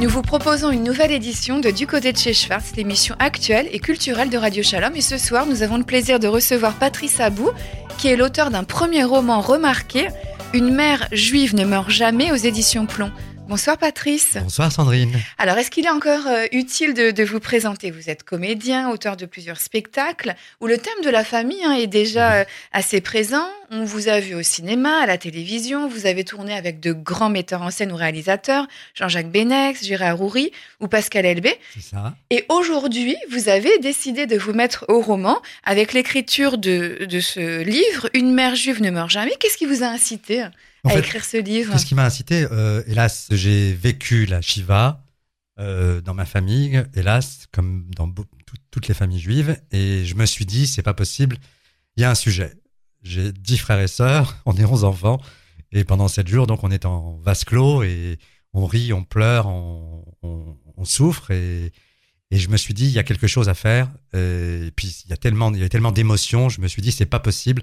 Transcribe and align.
Nous 0.00 0.08
vous 0.08 0.22
proposons 0.22 0.70
une 0.70 0.84
nouvelle 0.84 1.10
édition 1.10 1.58
de 1.58 1.70
Du 1.72 1.88
côté 1.88 2.12
de 2.12 2.18
chez 2.18 2.32
Schwartz, 2.32 2.76
l'émission 2.76 3.16
actuelle 3.18 3.68
et 3.72 3.80
culturelle 3.80 4.30
de 4.30 4.38
Radio 4.38 4.62
Shalom. 4.62 4.94
Et 4.94 5.00
ce 5.00 5.18
soir, 5.18 5.44
nous 5.44 5.64
avons 5.64 5.76
le 5.76 5.82
plaisir 5.82 6.20
de 6.20 6.28
recevoir 6.28 6.74
Patrice 6.74 7.18
Abou, 7.18 7.50
qui 7.98 8.06
est 8.06 8.14
l'auteur 8.14 8.50
d'un 8.50 8.62
premier 8.62 9.02
roman 9.02 9.40
remarqué, 9.40 10.06
Une 10.54 10.72
mère 10.72 11.08
juive 11.10 11.56
ne 11.56 11.64
meurt 11.64 11.90
jamais 11.90 12.30
aux 12.30 12.36
éditions 12.36 12.86
Plomb. 12.86 13.10
Bonsoir 13.48 13.78
Patrice. 13.78 14.36
Bonsoir 14.42 14.70
Sandrine. 14.70 15.18
Alors, 15.38 15.56
est-ce 15.56 15.70
qu'il 15.70 15.86
est 15.86 15.90
encore 15.90 16.26
euh, 16.26 16.44
utile 16.52 16.92
de, 16.92 17.24
vous 17.24 17.40
présenter? 17.40 17.90
Vous 17.90 18.10
êtes 18.10 18.22
comédien, 18.22 18.90
auteur 18.90 19.16
de 19.16 19.24
plusieurs 19.24 19.58
spectacles, 19.58 20.34
où 20.60 20.66
le 20.66 20.76
thème 20.76 21.02
de 21.02 21.08
la 21.08 21.24
famille 21.24 21.64
hein, 21.64 21.72
est 21.72 21.86
déjà 21.86 22.32
euh, 22.32 22.44
assez 22.72 23.00
présent. 23.00 23.48
On 23.70 23.84
vous 23.84 24.08
a 24.08 24.20
vu 24.20 24.34
au 24.34 24.42
cinéma, 24.42 24.98
à 24.98 25.06
la 25.06 25.16
télévision, 25.16 25.88
vous 25.88 26.04
avez 26.04 26.24
tourné 26.24 26.52
avec 26.52 26.78
de 26.78 26.92
grands 26.92 27.30
metteurs 27.30 27.62
en 27.62 27.70
scène 27.70 27.90
ou 27.90 27.96
réalisateurs, 27.96 28.66
Jean-Jacques 28.94 29.30
Benex, 29.30 29.82
Gérard 29.82 30.20
Houry 30.20 30.52
ou 30.80 30.88
Pascal 30.88 31.24
Elbé. 31.24 31.54
C'est 31.72 31.96
ça. 31.96 32.14
Et 32.28 32.44
aujourd'hui, 32.50 33.16
vous 33.30 33.48
avez 33.48 33.78
décidé 33.78 34.26
de 34.26 34.36
vous 34.36 34.52
mettre 34.52 34.84
au 34.88 35.00
roman 35.00 35.40
avec 35.64 35.94
l'écriture 35.94 36.58
de, 36.58 37.06
de 37.08 37.20
ce 37.20 37.62
livre, 37.62 38.10
Une 38.12 38.34
mère 38.34 38.56
juive 38.56 38.82
ne 38.82 38.90
meurt 38.90 39.08
jamais. 39.08 39.32
Qu'est-ce 39.40 39.56
qui 39.56 39.64
vous 39.64 39.82
a 39.82 39.86
incité? 39.86 40.44
À 40.88 40.98
écrire 40.98 41.24
ce 41.24 41.36
livre 41.36 41.78
Ce 41.78 41.86
qui 41.86 41.94
m'a 41.94 42.04
incité, 42.04 42.46
euh, 42.50 42.82
hélas, 42.86 43.28
j'ai 43.30 43.72
vécu 43.72 44.26
la 44.26 44.40
Shiva 44.40 45.04
euh, 45.58 46.00
dans 46.00 46.14
ma 46.14 46.24
famille, 46.24 46.82
hélas, 46.94 47.46
comme 47.52 47.86
dans 47.96 48.12
toutes 48.70 48.88
les 48.88 48.94
familles 48.94 49.20
juives, 49.20 49.60
et 49.72 50.04
je 50.04 50.14
me 50.14 50.26
suis 50.26 50.46
dit, 50.46 50.66
c'est 50.66 50.82
pas 50.82 50.94
possible, 50.94 51.36
il 51.96 52.02
y 52.02 52.04
a 52.04 52.10
un 52.10 52.14
sujet. 52.14 52.54
J'ai 53.02 53.32
dix 53.32 53.58
frères 53.58 53.80
et 53.80 53.88
sœurs, 53.88 54.36
on 54.46 54.56
est 54.56 54.64
onze 54.64 54.84
enfants, 54.84 55.20
et 55.72 55.84
pendant 55.84 56.08
sept 56.08 56.28
jours, 56.28 56.46
donc 56.46 56.64
on 56.64 56.70
est 56.70 56.84
en 56.84 57.18
vase 57.18 57.44
clos, 57.44 57.82
et 57.82 58.18
on 58.52 58.66
rit, 58.66 58.92
on 58.92 59.04
pleure, 59.04 59.46
on, 59.46 60.04
on, 60.22 60.84
souffre, 60.84 61.30
et, 61.30 61.72
et 62.30 62.38
je 62.38 62.48
me 62.48 62.56
suis 62.56 62.72
dit, 62.72 62.86
il 62.86 62.92
y 62.92 62.98
a 62.98 63.02
quelque 63.02 63.26
chose 63.26 63.48
à 63.48 63.54
faire, 63.54 63.88
et 64.14 64.70
puis 64.74 65.02
il 65.04 65.10
y 65.10 65.12
a 65.12 65.16
tellement, 65.16 65.52
il 65.52 65.60
y 65.60 65.64
a 65.64 65.68
tellement 65.68 65.92
d'émotions, 65.92 66.48
je 66.48 66.60
me 66.60 66.68
suis 66.68 66.82
dit, 66.82 66.92
c'est 66.92 67.06
pas 67.06 67.20
possible, 67.20 67.62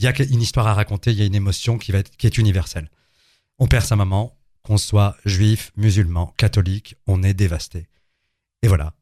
il 0.00 0.04
y 0.04 0.06
a 0.06 0.14
une 0.30 0.40
histoire 0.40 0.66
à 0.66 0.72
raconter, 0.72 1.10
il 1.10 1.18
y 1.18 1.22
a 1.22 1.26
une 1.26 1.34
émotion 1.34 1.76
qui, 1.76 1.92
va 1.92 1.98
être, 1.98 2.16
qui 2.16 2.26
est 2.26 2.38
universelle. 2.38 2.90
On 3.58 3.66
perd 3.66 3.84
sa 3.84 3.96
maman, 3.96 4.34
qu'on 4.62 4.78
soit 4.78 5.16
juif, 5.26 5.72
musulman, 5.76 6.32
catholique, 6.38 6.96
on 7.06 7.22
est 7.22 7.34
dévasté. 7.34 7.86
Et 8.62 8.68
voilà. 8.68 8.94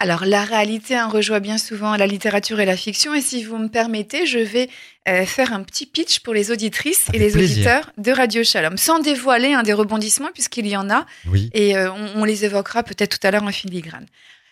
Alors 0.00 0.26
la 0.26 0.44
réalité 0.44 0.94
hein, 0.94 1.08
rejoint 1.08 1.40
bien 1.40 1.58
souvent 1.58 1.96
la 1.96 2.06
littérature 2.06 2.60
et 2.60 2.66
la 2.66 2.76
fiction 2.76 3.14
et 3.14 3.20
si 3.20 3.42
vous 3.42 3.58
me 3.58 3.68
permettez, 3.68 4.26
je 4.26 4.38
vais 4.38 4.68
euh, 5.08 5.24
faire 5.24 5.52
un 5.52 5.62
petit 5.64 5.86
pitch 5.86 6.20
pour 6.20 6.34
les 6.34 6.52
auditrices 6.52 7.08
et 7.12 7.18
les 7.18 7.36
auditeurs 7.36 7.90
de 7.98 8.12
Radio 8.12 8.44
Shalom, 8.44 8.76
sans 8.76 9.00
dévoiler 9.00 9.54
un 9.54 9.64
des 9.64 9.72
rebondissements 9.72 10.30
puisqu'il 10.32 10.68
y 10.68 10.76
en 10.76 10.88
a 10.88 11.04
oui. 11.26 11.50
et 11.52 11.76
euh, 11.76 11.90
on, 11.90 12.20
on, 12.20 12.24
les 12.24 12.44
évoquera 12.44 12.84
peut-être 12.84 13.18
tout 13.18 13.26
à 13.26 13.32
l'heure 13.32 13.42
en 13.42 13.50
filigrane. 13.50 14.06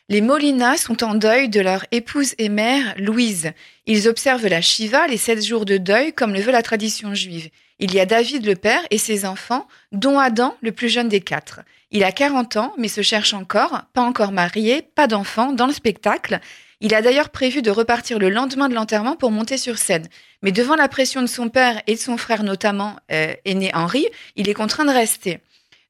Les 0.09 0.21
Molina 0.21 0.77
sont 0.77 1.03
en 1.03 1.17
deuil 1.17 1.49
de 1.49 1.61
leur 1.61 1.85
épouse 1.91 2.37
et 2.39 2.49
mère, 2.49 2.95
Louise. 2.97 3.51
Ils 3.87 4.07
observent 4.07 4.47
la 4.47 4.61
Shiva, 4.61 5.09
les 5.09 5.17
sept 5.17 5.45
jours 5.45 5.65
de 5.65 5.79
deuil, 5.79 6.13
comme 6.13 6.33
le 6.33 6.41
veut 6.41 6.53
la 6.53 6.63
tradition 6.63 7.13
juive. 7.13 7.49
Il 7.81 7.93
y 7.93 7.99
a 7.99 8.07
David 8.07 8.47
le 8.47 8.55
père 8.55 8.83
et 8.93 8.99
ses 8.99 9.25
enfants, 9.27 9.67
dont 9.91 10.21
Adam, 10.21 10.57
le 10.63 10.71
plus 10.71 10.89
jeune 10.89 11.09
des 11.09 11.21
quatre. 11.21 11.63
Il 11.91 12.05
a 12.05 12.13
40 12.13 12.57
ans, 12.57 12.73
mais 12.79 12.87
se 12.87 13.03
cherche 13.03 13.35
encore, 13.35 13.83
pas 13.95 14.03
encore 14.03 14.31
marié, 14.31 14.83
pas 14.95 15.09
d'enfant, 15.09 15.53
dans 15.53 15.67
le 15.67 15.73
spectacle. 15.73 16.39
Il 16.81 16.95
a 16.95 17.03
d'ailleurs 17.03 17.31
prévu 17.31 17.61
de 17.61 17.73
repartir 17.73 18.21
le 18.21 18.31
lendemain 18.31 18.69
de 18.69 18.75
l'enterrement 18.75 19.17
pour 19.17 19.33
monter 19.33 19.59
sur 19.59 19.77
scène. 19.77 20.07
Mais 20.41 20.53
devant 20.53 20.77
la 20.77 20.87
pression 20.87 21.21
de 21.21 21.27
son 21.27 21.49
père 21.49 21.83
et 21.89 21.97
de 21.97 22.01
son 22.01 22.17
frère 22.17 22.45
notamment, 22.45 22.95
euh, 23.11 23.35
aîné 23.45 23.75
Henri, 23.75 24.07
il 24.37 24.49
est 24.49 24.55
contraint 24.55 24.85
de 24.85 24.91
rester. 24.91 25.41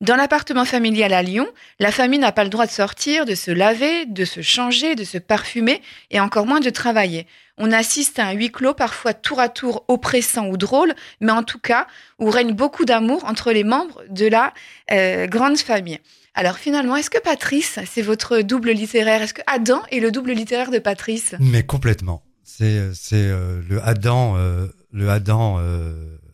Dans 0.02 0.16
l'appartement 0.16 0.66
familial 0.66 1.14
à 1.14 1.22
Lyon, 1.22 1.47
la 1.80 1.91
famille 1.91 2.19
n'a 2.19 2.30
pas 2.30 2.44
le 2.44 2.50
droit 2.50 2.66
de 2.66 2.70
sortir, 2.70 3.25
de 3.25 3.34
se 3.34 3.50
laver, 3.50 4.05
de 4.05 4.27
se 4.27 4.42
changer, 4.42 4.94
de 4.94 5.05
se 5.05 5.16
parfumer 5.16 5.80
et 6.11 6.20
encore 6.20 6.44
moins 6.44 6.60
de 6.60 6.69
travailler. 6.69 7.26
On 7.56 7.72
assiste 7.72 8.19
à 8.19 8.26
un 8.26 8.32
huis 8.32 8.53
clos 8.53 8.75
parfois 8.75 9.15
tour 9.15 9.41
à 9.41 9.48
tour 9.48 9.87
oppressant 9.88 10.48
ou 10.48 10.59
drôle, 10.59 10.94
mais 11.22 11.32
en 11.32 11.43
tout 11.43 11.59
cas 11.59 11.87
où 12.19 12.28
règne 12.28 12.53
beaucoup 12.53 12.84
d'amour 12.84 13.25
entre 13.25 13.53
les 13.53 13.65
membres 13.65 14.03
de 14.10 14.26
la 14.26 14.53
euh, 14.93 15.26
grande 15.28 15.56
famille. 15.56 15.99
Alors 16.34 16.59
finalement, 16.59 16.97
est-ce 16.97 17.09
que 17.09 17.20
Patrice, 17.20 17.78
c'est 17.87 18.03
votre 18.03 18.43
double 18.43 18.72
littéraire? 18.72 19.22
Est-ce 19.22 19.32
que 19.32 19.43
Adam 19.47 19.81
est 19.91 20.00
le 20.00 20.10
double 20.10 20.32
littéraire 20.32 20.70
de 20.70 20.78
Patrice? 20.78 21.34
Mais 21.41 21.65
complètement. 21.65 22.22
C'est 22.44 22.76
euh, 23.15 23.62
le 23.66 23.82
Adam, 23.82 24.37
euh, 24.37 24.66
le 24.93 25.09
Adam 25.09 25.59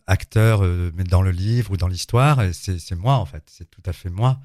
acteur 0.07 0.63
euh, 0.63 0.91
mais 0.95 1.03
dans 1.03 1.21
le 1.21 1.31
livre 1.31 1.71
ou 1.71 1.77
dans 1.77 1.87
l'histoire. 1.87 2.41
C'est 2.53 2.95
moi, 2.95 3.15
en 3.15 3.25
fait. 3.25 3.43
C'est 3.47 3.69
tout 3.69 3.83
à 3.85 3.93
fait 3.93 4.09
moi. 4.09 4.39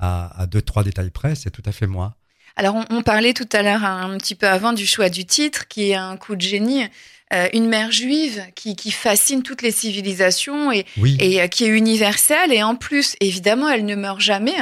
À, 0.00 0.46
deux, 0.48 0.62
trois 0.62 0.84
détails 0.84 1.10
près, 1.10 1.34
c'est 1.34 1.50
tout 1.50 1.62
à 1.64 1.72
fait 1.72 1.88
moi. 1.88 2.16
Alors, 2.54 2.76
on, 2.90 3.02
parlait 3.02 3.34
tout 3.34 3.48
à 3.52 3.62
l'heure, 3.62 3.84
un 3.84 4.16
petit 4.18 4.36
peu 4.36 4.46
avant, 4.46 4.72
du 4.72 4.86
choix 4.86 5.08
du 5.08 5.24
titre, 5.24 5.66
qui 5.66 5.90
est 5.90 5.96
un 5.96 6.16
coup 6.16 6.36
de 6.36 6.40
génie. 6.40 6.84
Euh, 7.32 7.48
une 7.52 7.68
mère 7.68 7.90
juive 7.92 8.42
qui, 8.54 8.74
fascine 8.90 9.42
toutes 9.42 9.60
les 9.60 9.70
civilisations 9.70 10.72
et, 10.72 10.86
et 11.18 11.42
euh, 11.42 11.46
qui 11.48 11.64
est 11.64 11.68
universelle. 11.68 12.52
Et 12.52 12.62
en 12.62 12.76
plus, 12.76 13.16
évidemment, 13.20 13.68
elle 13.68 13.84
ne 13.84 13.96
meurt 13.96 14.20
jamais. 14.20 14.56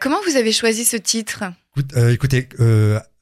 comment 0.00 0.18
vous 0.26 0.36
avez 0.36 0.52
choisi 0.52 0.84
ce 0.84 0.96
titre? 0.96 1.44
Écoutez, 1.96 2.48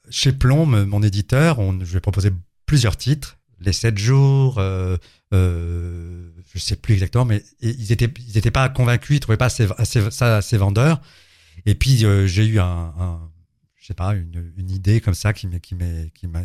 chez 0.09 0.31
Plomb, 0.31 0.65
mon 0.65 1.03
éditeur, 1.03 1.59
on, 1.59 1.79
je 1.83 1.91
lui 1.91 1.97
ai 1.97 2.01
proposé 2.01 2.31
plusieurs 2.65 2.97
titres. 2.97 3.37
Les 3.59 3.73
sept 3.73 3.97
jours, 3.97 4.59
je 6.55 6.59
sais 6.59 6.75
plus 6.75 6.93
exactement, 6.93 7.25
mais 7.25 7.43
ils 7.61 7.91
étaient, 7.91 8.11
ils 8.33 8.51
pas 8.51 8.69
convaincus, 8.69 9.17
ils 9.17 9.19
trouvaient 9.19 9.37
pas 9.37 9.45
assez, 9.45 9.67
assez, 9.77 10.09
ça 10.11 10.37
assez 10.37 10.57
vendeur. 10.57 11.01
Et 11.65 11.75
puis 11.75 12.05
euh, 12.05 12.27
j'ai 12.27 12.45
eu 12.45 12.59
un, 12.59 13.19
je 13.75 13.87
sais 13.87 13.93
pas, 13.93 14.13
une, 14.13 14.69
idée 14.69 15.01
comme 15.01 15.13
ça 15.13 15.33
qui 15.33 15.47
m'est, 15.47 15.59
qui 15.59 15.75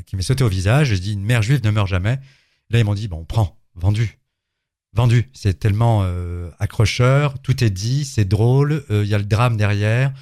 qui 0.07 0.23
sauté 0.23 0.45
au 0.45 0.49
visage. 0.49 0.89
J'ai 0.89 0.99
dit 0.99 1.13
une 1.13 1.25
mère 1.25 1.43
juive 1.43 1.63
ne 1.65 1.71
meurt 1.71 1.89
jamais. 1.89 2.19
Là 2.71 2.79
ils 2.79 2.85
m'ont 2.85 2.95
dit 2.95 3.09
bon, 3.09 3.19
on 3.19 3.25
prend, 3.25 3.61
vendu, 3.75 4.19
vendu. 4.93 5.29
C'est 5.33 5.59
tellement 5.59 6.03
euh, 6.05 6.51
accrocheur, 6.59 7.41
tout 7.41 7.63
est 7.65 7.71
dit, 7.71 8.05
c'est 8.05 8.25
drôle, 8.25 8.85
euh, 8.91 9.05
il 9.05 9.09
y 9.09 9.15
a 9.15 9.19
le 9.19 9.25
drame 9.25 9.57
derrière. 9.57 10.13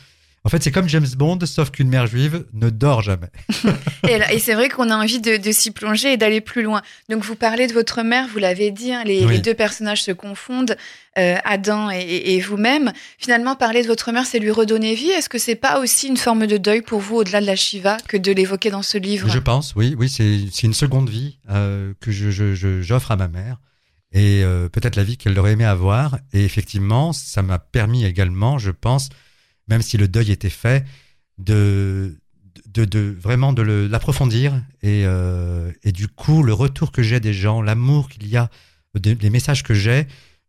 En 0.48 0.50
fait, 0.50 0.62
c'est 0.62 0.72
comme 0.72 0.88
James 0.88 1.06
Bond, 1.14 1.40
sauf 1.44 1.70
qu'une 1.70 1.90
mère 1.90 2.06
juive 2.06 2.46
ne 2.54 2.70
dort 2.70 3.02
jamais. 3.02 3.28
et, 4.08 4.38
c'est 4.38 4.54
vrai 4.54 4.70
qu'on 4.70 4.88
a 4.88 4.96
envie 4.96 5.20
de, 5.20 5.52
s'y 5.52 5.72
plonger 5.72 6.14
et 6.14 6.16
d'aller 6.16 6.40
plus 6.40 6.62
loin. 6.62 6.80
Donc, 7.10 7.22
vous 7.22 7.34
parlez 7.34 7.66
de 7.66 7.74
votre 7.74 8.00
mère, 8.00 8.26
vous 8.32 8.38
l'avez 8.38 8.70
dit, 8.70 8.90
hein, 8.94 9.04
les, 9.04 9.40
deux 9.40 9.52
personnages 9.52 10.02
se 10.02 10.10
confondent, 10.10 10.74
euh, 11.18 11.36
Adam 11.44 11.90
et, 11.90 12.40
vous-même. 12.40 12.94
Finalement, 13.18 13.56
parler 13.56 13.82
de 13.82 13.88
votre 13.88 14.10
mère, 14.10 14.24
c'est 14.24 14.38
lui 14.38 14.50
redonner 14.50 14.94
vie. 14.94 15.10
Est-ce 15.10 15.28
que 15.28 15.36
c'est 15.36 15.54
pas 15.54 15.80
aussi 15.80 16.08
une 16.08 16.16
forme 16.16 16.46
de 16.46 16.56
deuil 16.56 16.80
pour 16.80 17.00
vous, 17.00 17.16
au-delà 17.16 17.42
de 17.42 17.46
la 17.46 17.54
Shiva, 17.54 17.98
que 18.08 18.16
de 18.16 18.32
l'évoquer 18.32 18.70
dans 18.70 18.80
ce 18.80 18.96
livre? 18.96 19.28
Je 19.28 19.38
pense, 19.40 19.74
oui, 19.76 19.94
oui, 19.98 20.08
c'est 20.08 20.62
une 20.62 20.72
seconde 20.72 21.10
vie 21.10 21.36
euh, 21.50 21.92
que 22.00 22.10
j'offre 22.10 23.10
à 23.10 23.16
ma 23.16 23.28
mère 23.28 23.58
et 24.12 24.42
euh, 24.42 24.70
peut-être 24.70 24.96
la 24.96 25.04
vie 25.04 25.18
qu'elle 25.18 25.38
aurait 25.38 25.52
aimé 25.52 25.66
avoir. 25.66 26.18
Et 26.32 26.42
effectivement, 26.42 27.12
ça 27.12 27.42
m'a 27.42 27.58
permis 27.58 28.06
également, 28.06 28.56
je 28.56 28.70
pense, 28.70 29.10
même 29.68 29.82
si 29.82 29.96
le 29.96 30.08
deuil 30.08 30.30
était 30.30 30.50
fait, 30.50 30.84
de, 31.38 32.18
de, 32.66 32.84
de 32.84 33.16
vraiment 33.18 33.52
de 33.52 33.62
l'approfondir 33.62 34.54
et, 34.82 35.04
euh, 35.04 35.72
et 35.84 35.92
du 35.92 36.08
coup 36.08 36.42
le 36.42 36.52
retour 36.52 36.92
que 36.92 37.02
j'ai 37.02 37.20
des 37.20 37.32
gens, 37.32 37.62
l'amour 37.62 38.08
qu'il 38.08 38.26
y 38.28 38.36
a, 38.36 38.50
les 39.02 39.30
messages 39.30 39.62
que 39.62 39.74
j'ai, 39.74 40.06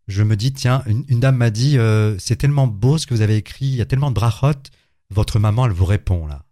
je 0.07 0.23
me 0.23 0.35
dis 0.35 0.51
tiens, 0.51 0.83
une, 0.87 1.19
dame 1.19 1.37
m'a 1.37 1.49
dit 1.51 1.77
euh, 1.77 2.17
c'est 2.17 2.35
tellement 2.35 2.67
beau 2.67 2.97
ce 2.97 3.05
que 3.05 3.13
vous 3.13 3.21
avez 3.21 3.35
écrit, 3.35 3.65
il 3.65 3.75
y 3.75 3.81
a 3.81 3.85
tellement 3.85 4.09
de 4.09 4.15
brachot, 4.15 4.59
votre 5.09 5.39
maman 5.39 5.65
elle 5.65 5.71
vous 5.71 5.85
répond 5.85 6.25
là. 6.25 6.43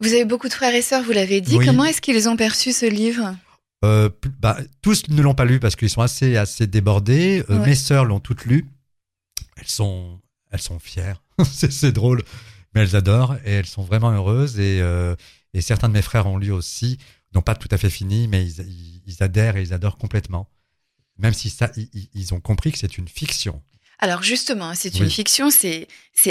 Vous 0.00 0.08
avez 0.14 0.24
beaucoup 0.24 0.48
de 0.48 0.54
frères 0.54 0.74
et 0.74 0.80
sœurs, 0.80 1.02
vous 1.02 1.12
l'avez 1.12 1.42
dit. 1.42 1.58
Comment 1.58 1.84
est-ce 1.84 2.00
qu'ils 2.00 2.26
ont 2.26 2.36
perçu 2.36 2.72
ce 2.72 2.86
livre? 2.86 3.36
Euh, 3.84 4.08
bah, 4.40 4.56
Tous 4.80 5.08
ne 5.10 5.20
l'ont 5.20 5.34
pas 5.34 5.44
lu 5.44 5.60
parce 5.60 5.76
qu'ils 5.76 5.90
sont 5.90 6.00
assez 6.00 6.38
assez 6.38 6.66
débordés. 6.66 7.44
Euh, 7.50 7.62
mes 7.64 7.74
sœurs 7.74 8.06
l'ont 8.06 8.20
toutes 8.20 8.46
lu. 8.46 8.66
Elles 9.56 9.68
sont 9.68 10.18
elles 10.50 10.60
sont 10.60 10.78
fières. 10.78 11.22
c'est 11.52 11.92
drôle, 11.92 12.22
mais 12.74 12.82
elles 12.82 12.96
adorent 12.96 13.36
et 13.44 13.52
elles 13.52 13.66
sont 13.66 13.82
vraiment 13.82 14.10
heureuses. 14.10 14.58
Et, 14.58 14.80
euh, 14.80 15.14
et 15.54 15.60
certains 15.60 15.88
de 15.88 15.94
mes 15.94 16.02
frères 16.02 16.26
ont 16.26 16.38
lu 16.38 16.52
aussi, 16.52 16.98
n'ont 17.34 17.42
pas 17.42 17.54
tout 17.54 17.68
à 17.70 17.78
fait 17.78 17.90
fini, 17.90 18.28
mais 18.28 18.44
ils, 18.44 19.02
ils, 19.06 19.22
adhèrent 19.22 19.56
et 19.56 19.62
ils 19.62 19.72
adorent 19.72 19.98
complètement. 19.98 20.48
Même 21.18 21.34
si 21.34 21.50
ça, 21.50 21.70
ils, 21.76 22.08
ils 22.14 22.34
ont 22.34 22.40
compris 22.40 22.72
que 22.72 22.78
c'est 22.78 22.98
une 22.98 23.08
fiction. 23.08 23.62
Alors 24.02 24.22
justement, 24.22 24.72
c'est 24.74 24.98
une 24.98 25.10
fiction, 25.10 25.50
c'est 25.50 25.86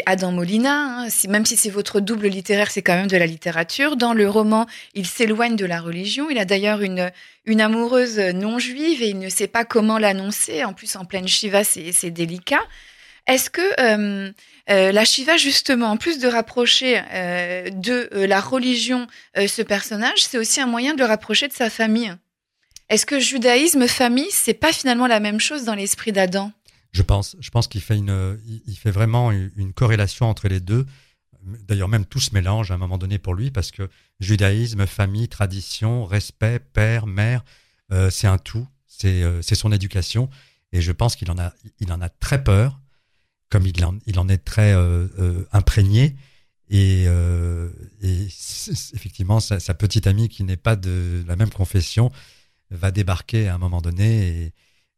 Adam 0.07 0.31
Molina, 0.31 1.03
hein, 1.03 1.07
même 1.27 1.45
si 1.45 1.55
c'est 1.55 1.69
votre 1.69 1.99
double 1.99 2.27
littéraire, 2.27 2.71
c'est 2.71 2.81
quand 2.81 2.95
même 2.95 3.07
de 3.07 3.15
la 3.15 3.27
littérature. 3.27 3.95
Dans 3.95 4.13
le 4.13 4.27
roman, 4.27 4.65
il 4.95 5.05
s'éloigne 5.05 5.55
de 5.55 5.65
la 5.65 5.79
religion. 5.79 6.31
Il 6.31 6.39
a 6.39 6.45
d'ailleurs 6.45 6.81
une, 6.81 7.11
une 7.45 7.61
amoureuse 7.61 8.17
non 8.17 8.57
juive 8.57 9.03
et 9.03 9.09
il 9.09 9.19
ne 9.19 9.29
sait 9.29 9.47
pas 9.47 9.65
comment 9.65 9.99
l'annoncer. 9.99 10.63
En 10.63 10.73
plus, 10.73 10.95
en 10.95 11.05
pleine 11.05 11.27
Shiva, 11.27 11.63
c'est 11.63 12.09
délicat. 12.09 12.61
Est-ce 13.29 13.51
que 13.51 13.61
euh, 13.79 14.31
euh, 14.71 14.91
la 14.91 15.05
Shiva, 15.05 15.37
justement, 15.37 15.91
en 15.91 15.97
plus 15.97 16.17
de 16.17 16.27
rapprocher 16.27 16.99
euh, 17.13 17.69
de 17.69 18.09
la 18.25 18.41
religion 18.41 19.05
ce 19.35 19.61
personnage, 19.61 20.23
c'est 20.23 20.39
aussi 20.39 20.59
un 20.59 20.65
moyen 20.65 20.95
de 20.95 20.99
le 20.99 21.05
rapprocher 21.05 21.47
de 21.47 21.53
sa 21.53 21.69
famille? 21.69 22.11
Est-ce 22.89 23.05
que 23.05 23.19
judaïsme, 23.19 23.87
famille, 23.87 24.31
c'est 24.31 24.55
pas 24.55 24.73
finalement 24.73 25.05
la 25.05 25.19
même 25.19 25.39
chose 25.39 25.63
dans 25.63 25.75
l'esprit 25.75 26.11
d'Adam? 26.11 26.51
Je 26.91 27.03
pense, 27.03 27.35
je 27.39 27.51
pense 27.51 27.67
qu'il 27.67 27.81
fait 27.81 27.99
il 27.99 28.75
fait 28.75 28.89
vraiment 28.89 29.31
une 29.31 29.73
corrélation 29.73 30.25
entre 30.27 30.47
les 30.47 30.59
deux. 30.59 30.87
D'ailleurs, 31.67 31.87
même 31.87 32.05
tout 32.05 32.19
se 32.19 32.33
mélange 32.33 32.71
à 32.71 32.73
un 32.73 32.77
moment 32.77 32.97
donné 32.97 33.19
pour 33.19 33.35
lui 33.35 33.51
parce 33.51 33.69
que 33.69 33.89
judaïsme, 34.19 34.87
famille, 34.87 35.27
tradition, 35.27 36.03
respect, 36.05 36.57
père, 36.57 37.05
mère, 37.05 37.43
c'est 38.09 38.25
un 38.25 38.39
tout. 38.39 38.65
C'est 38.87 39.53
son 39.53 39.71
éducation 39.71 40.31
et 40.71 40.81
je 40.81 40.91
pense 40.91 41.15
qu'il 41.15 41.29
en 41.29 41.35
en 41.37 42.01
a 42.01 42.09
très 42.09 42.43
peur, 42.43 42.79
comme 43.49 43.65
il 43.65 43.83
en, 43.83 43.97
il 44.05 44.19
en 44.19 44.27
est 44.29 44.43
très 44.43 44.73
euh, 44.73 45.43
imprégné. 45.51 46.15
Et, 46.71 47.05
et 48.03 48.27
effectivement, 48.93 49.39
sa, 49.39 49.59
sa, 49.59 49.73
petite 49.73 50.05
amie 50.05 50.29
qui 50.29 50.43
n'est 50.43 50.55
pas 50.55 50.75
de 50.75 51.23
la 51.27 51.35
même 51.35 51.49
confession 51.49 52.11
va 52.69 52.91
débarquer 52.91 53.47
à 53.47 53.55
un 53.55 53.57
moment 53.57 53.81
donné 53.81 54.27
et 54.27 54.53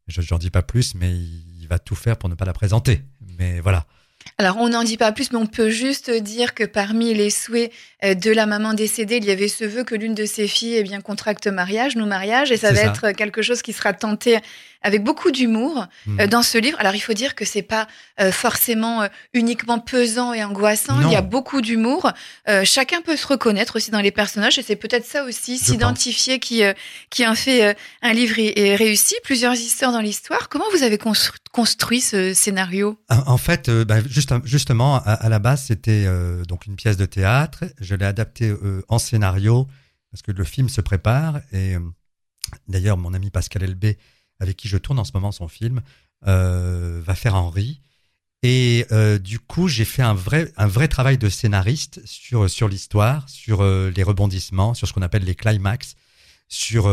je 0.08 0.20
n'en 0.30 0.38
dis 0.38 0.50
pas 0.50 0.62
plus, 0.62 0.94
mais 0.94 1.12
il 1.12 1.66
va 1.68 1.78
tout 1.78 1.94
faire 1.94 2.16
pour 2.16 2.28
ne 2.28 2.34
pas 2.34 2.44
la 2.44 2.52
présenter. 2.52 3.00
Mais 3.38 3.60
voilà. 3.60 3.86
Alors, 4.38 4.56
on 4.58 4.68
n'en 4.68 4.84
dit 4.84 4.96
pas 4.96 5.10
plus, 5.10 5.32
mais 5.32 5.38
on 5.38 5.46
peut 5.46 5.70
juste 5.70 6.10
dire 6.10 6.54
que 6.54 6.64
parmi 6.64 7.12
les 7.12 7.30
souhaits 7.30 7.72
euh, 8.04 8.14
de 8.14 8.30
la 8.30 8.46
maman 8.46 8.72
décédée, 8.72 9.16
il 9.16 9.24
y 9.24 9.30
avait 9.30 9.48
ce 9.48 9.64
vœu 9.64 9.82
que 9.82 9.94
l'une 9.94 10.14
de 10.14 10.26
ses 10.26 10.46
filles 10.46 10.76
eh 10.76 10.82
bien, 10.82 11.00
contracte 11.00 11.46
mariage, 11.48 11.96
nos 11.96 12.06
mariages, 12.06 12.52
et 12.52 12.56
ça 12.56 12.72
va 12.72 12.80
être 12.82 13.12
quelque 13.12 13.42
chose 13.42 13.62
qui 13.62 13.72
sera 13.72 13.92
tenté 13.92 14.38
avec 14.82 15.02
beaucoup 15.02 15.30
d'humour 15.30 15.86
hmm. 16.06 16.20
euh, 16.20 16.26
dans 16.26 16.42
ce 16.42 16.58
livre. 16.58 16.78
Alors, 16.80 16.94
il 16.94 17.00
faut 17.00 17.12
dire 17.12 17.34
que 17.34 17.44
c'est 17.44 17.62
pas 17.62 17.86
euh, 18.20 18.32
forcément 18.32 19.08
uniquement 19.32 19.78
pesant 19.78 20.32
et 20.32 20.44
angoissant. 20.44 21.00
Il 21.02 21.10
y 21.10 21.16
a 21.16 21.22
beaucoup 21.22 21.60
d'humour. 21.60 22.12
chacun 22.64 23.00
peut 23.00 23.16
se 23.16 23.26
reconnaître 23.26 23.76
aussi 23.76 23.90
dans 23.90 24.00
les 24.00 24.10
personnages, 24.10 24.58
et 24.58 24.62
c'est 24.62 24.76
peut-être 24.76 25.06
ça 25.06 25.24
aussi, 25.24 25.58
s'identifier, 25.58 26.38
qui 26.38 26.62
qui 27.10 27.26
en 27.26 27.34
fait 27.34 27.76
un 28.02 28.12
livre 28.12 28.38
et, 28.38 28.76
réussi. 28.76 29.14
Plusieurs 29.24 29.54
histoires 29.54 29.92
dans 29.92 30.00
l'histoire. 30.00 30.48
Comment 30.48 30.64
vous 30.72 30.82
avez 30.82 30.98
construit 31.52 32.00
ce 32.00 32.34
scénario? 32.34 32.98
En 33.08 33.36
fait, 33.36 33.70
bah, 33.70 33.96
justement, 34.44 35.00
à, 35.04 35.28
la 35.28 35.38
base, 35.38 35.64
c'était 35.64 36.04
euh, 36.06 36.44
donc 36.44 36.66
une 36.66 36.76
pièce 36.76 36.96
de 36.96 37.06
théâtre. 37.06 37.64
Je 37.80 37.94
l'ai 37.94 38.04
adaptée 38.04 38.50
euh, 38.50 38.82
en 38.88 38.98
scénario 38.98 39.66
parce 40.10 40.22
que 40.22 40.32
le 40.32 40.44
film 40.44 40.68
se 40.68 40.80
prépare. 40.80 41.40
Et 41.52 41.74
euh, 41.74 41.80
d'ailleurs, 42.68 42.96
mon 42.96 43.14
ami 43.14 43.30
Pascal 43.30 43.62
Elbé, 43.62 43.98
avec 44.42 44.56
qui 44.56 44.68
je 44.68 44.76
tourne 44.76 44.98
en 44.98 45.04
ce 45.04 45.12
moment 45.14 45.32
son 45.32 45.48
film, 45.48 45.80
va 46.22 47.14
faire 47.14 47.34
Henri. 47.34 47.80
Et 48.42 48.86
du 49.22 49.38
coup, 49.38 49.68
j'ai 49.68 49.84
fait 49.84 50.02
un 50.02 50.14
vrai, 50.14 50.52
un 50.56 50.66
vrai 50.66 50.88
travail 50.88 51.16
de 51.18 51.28
scénariste 51.28 52.00
sur, 52.04 52.50
sur 52.50 52.68
l'histoire, 52.68 53.28
sur 53.28 53.64
les 53.64 54.02
rebondissements, 54.02 54.74
sur 54.74 54.86
ce 54.86 54.92
qu'on 54.92 55.02
appelle 55.02 55.24
les 55.24 55.34
climax, 55.34 55.94
sur, 56.48 56.92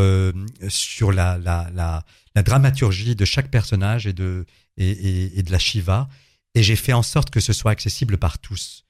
sur 0.67 1.11
la, 1.11 1.37
la, 1.37 1.69
la, 1.73 2.03
la, 2.35 2.43
dramaturgie 2.43 3.15
de 3.15 3.25
chaque 3.25 3.51
personnage 3.51 4.07
et 4.07 4.13
de, 4.13 4.45
et, 4.77 5.37
et, 5.39 5.43
de 5.43 5.51
la 5.51 5.59
Shiva 5.59 6.07
et 6.55 6.63
j'ai 6.63 6.75
fait 6.75 6.93
en 6.93 7.03
sorte 7.03 7.29
que 7.29 7.39
ce 7.39 7.53
soit 7.53 7.71
accessible 7.71 8.17
par 8.17 8.39
tous. 8.39 8.85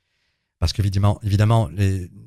Parce 0.59 0.73
qu'évidemment, 0.73 1.19
évidemment, 1.23 1.69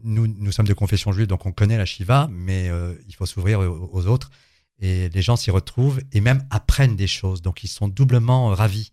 nous, 0.05 0.26
nous 0.26 0.52
sommes 0.52 0.67
de 0.67 0.73
confession 0.73 1.12
juive, 1.12 1.26
donc 1.26 1.44
on 1.46 1.52
connaît 1.52 1.76
la 1.76 1.84
Shiva, 1.84 2.29
mais 2.31 2.69
euh, 2.69 2.94
il 3.08 3.14
faut 3.14 3.26
s'ouvrir 3.26 3.61
aux, 3.61 4.06
autres. 4.06 4.31
Et 4.80 5.08
les 5.10 5.22
gens 5.22 5.36
s'y 5.36 5.50
retrouvent 5.50 6.00
et 6.12 6.20
même 6.20 6.44
apprennent 6.50 6.96
des 6.96 7.06
choses. 7.06 7.42
Donc 7.42 7.62
ils 7.64 7.69
sont 7.69 7.88
doublement 7.88 8.50
euh, 8.50 8.54
ravis. 8.54 8.92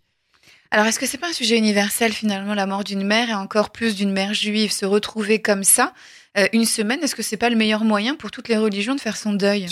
Alors, 0.71 0.85
est-ce 0.85 0.99
que 0.99 1.07
c'est 1.07 1.17
pas 1.17 1.29
un 1.29 1.33
sujet 1.33 1.57
universel 1.57 2.13
finalement, 2.13 2.53
la 2.53 2.67
mort 2.67 2.83
d'une 2.83 3.03
mère 3.03 3.29
et 3.29 3.33
encore 3.33 3.71
plus 3.71 3.95
d'une 3.95 4.11
mère 4.11 4.35
juive, 4.35 4.71
se 4.71 4.85
retrouver 4.85 5.41
comme 5.41 5.63
ça 5.63 5.93
euh, 6.37 6.47
une 6.53 6.65
semaine? 6.65 6.99
Est-ce 7.01 7.15
que 7.15 7.23
c'est 7.23 7.37
pas 7.37 7.49
le 7.49 7.55
meilleur 7.55 7.83
moyen 7.83 8.15
pour 8.15 8.29
toutes 8.29 8.49
les 8.49 8.57
religions 8.57 8.93
de 8.93 9.01
faire 9.01 9.17
son 9.17 9.33
deuil? 9.33 9.67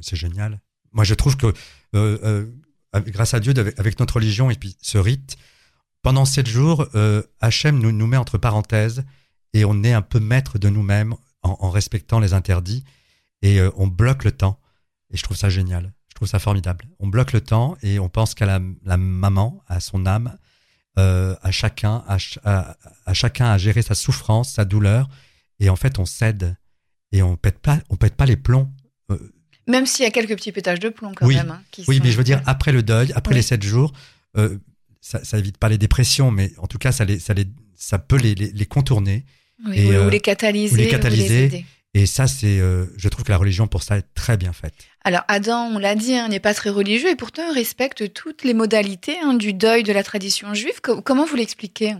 C'est 0.00 0.16
génial. 0.16 0.58
Moi, 0.92 1.04
je 1.04 1.12
trouve 1.12 1.36
que 1.36 1.52
grâce 2.94 3.34
à 3.34 3.40
Dieu, 3.40 3.52
avec 3.76 4.00
notre 4.00 4.14
religion 4.14 4.50
et 4.50 4.54
puis 4.54 4.74
ce 4.80 4.96
rite, 4.96 5.36
pendant 6.02 6.24
sept 6.24 6.46
jours, 6.46 6.86
euh, 6.94 7.22
Hachem 7.40 7.78
nous, 7.78 7.92
nous 7.92 8.06
met 8.06 8.16
entre 8.16 8.38
parenthèses 8.38 9.04
et 9.52 9.64
on 9.64 9.82
est 9.82 9.92
un 9.92 10.02
peu 10.02 10.20
maître 10.20 10.58
de 10.58 10.68
nous-mêmes 10.68 11.14
en, 11.42 11.70
respectant 11.70 12.20
les 12.20 12.34
interdits 12.34 12.84
et 13.42 13.60
euh, 13.60 13.70
on 13.76 13.86
bloque 13.86 14.24
le 14.24 14.32
temps. 14.32 14.60
Et 15.12 15.16
je 15.16 15.22
trouve 15.22 15.36
ça 15.36 15.48
génial. 15.48 15.92
Je 16.08 16.14
trouve 16.14 16.28
ça 16.28 16.38
formidable. 16.38 16.86
On 16.98 17.08
bloque 17.08 17.32
le 17.32 17.40
temps 17.40 17.76
et 17.82 17.98
on 17.98 18.08
pense 18.08 18.34
qu'à 18.34 18.46
la, 18.46 18.58
maman, 18.96 19.62
à 19.66 19.80
son 19.80 20.06
âme, 20.06 20.36
euh, 20.98 21.34
à 21.42 21.50
chacun, 21.50 22.04
à, 22.08 23.14
chacun 23.14 23.46
à 23.46 23.58
gérer 23.58 23.82
sa 23.82 23.94
souffrance, 23.94 24.52
sa 24.52 24.64
douleur. 24.64 25.08
Et 25.60 25.70
en 25.70 25.76
fait, 25.76 25.98
on 25.98 26.04
cède 26.04 26.56
et 27.12 27.22
on 27.22 27.36
pète 27.36 27.58
pas, 27.58 27.80
on 27.88 27.96
pète 27.96 28.14
pas 28.14 28.26
les 28.26 28.36
plombs. 28.36 28.72
Même 29.66 29.86
s'il 29.86 30.04
y 30.04 30.08
a 30.08 30.10
quelques 30.10 30.34
petits 30.36 30.52
pétages 30.52 30.80
de 30.80 30.88
plomb 30.88 31.12
quand 31.14 31.26
même. 31.26 31.50
Hein, 31.50 31.62
oui, 31.86 32.00
mais 32.02 32.10
je 32.10 32.16
veux 32.16 32.24
dire, 32.24 32.42
après 32.46 32.72
le 32.72 32.82
deuil, 32.82 33.12
après 33.14 33.34
les 33.34 33.42
sept 33.42 33.62
jours, 33.62 33.92
ça, 35.00 35.24
ça 35.24 35.38
évite 35.38 35.58
pas 35.58 35.68
les 35.68 35.78
dépressions, 35.78 36.30
mais 36.30 36.52
en 36.58 36.66
tout 36.66 36.78
cas, 36.78 36.92
ça, 36.92 37.04
les, 37.04 37.18
ça, 37.18 37.34
les, 37.34 37.46
ça 37.76 37.98
peut 37.98 38.16
les, 38.16 38.34
les, 38.34 38.66
contourner. 38.66 39.24
et, 39.72 39.96
ou, 39.96 40.08
les 40.10 40.20
catalyser. 40.20 40.74
Ou 40.74 40.76
les 40.76 40.88
catalyser. 40.88 41.64
Et 41.94 42.06
ça, 42.06 42.26
c'est, 42.26 42.60
euh, 42.60 42.86
je 42.96 43.08
trouve 43.08 43.24
que 43.24 43.32
la 43.32 43.38
religion 43.38 43.66
pour 43.66 43.82
ça 43.82 43.98
est 43.98 44.14
très 44.14 44.36
bien 44.36 44.52
faite. 44.52 44.74
Alors 45.04 45.22
Adam, 45.28 45.70
on 45.74 45.78
l'a 45.78 45.94
dit, 45.94 46.14
hein, 46.14 46.28
n'est 46.28 46.40
pas 46.40 46.54
très 46.54 46.70
religieux 46.70 47.10
et 47.10 47.16
pourtant 47.16 47.52
respecte 47.52 48.12
toutes 48.12 48.44
les 48.44 48.54
modalités 48.54 49.16
hein, 49.22 49.34
du 49.34 49.54
deuil 49.54 49.82
de 49.82 49.92
la 49.92 50.02
tradition 50.02 50.52
juive. 50.54 50.80
comment 50.80 51.24
vous 51.24 51.36
l'expliquez? 51.36 51.96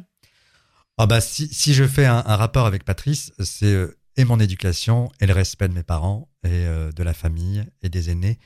Ah 0.98 1.06
bah 1.06 1.20
si, 1.20 1.48
si 1.52 1.74
je 1.74 1.84
fais 1.84 2.06
un, 2.06 2.22
rapport 2.22 2.66
avec 2.66 2.84
Patrice, 2.84 3.32
c'est 3.38 3.66
euh, 3.66 3.96
et 4.16 4.24
mon 4.24 4.40
éducation 4.40 5.10
et 5.20 5.26
le 5.26 5.32
respect 5.32 5.68
de 5.68 5.74
mes 5.74 5.84
parents 5.84 6.28
et 6.42 6.48
euh, 6.50 6.90
de 6.90 7.02
la 7.04 7.14
famille 7.14 7.64
et 7.82 7.88
des 7.88 8.10
aînés 8.10 8.38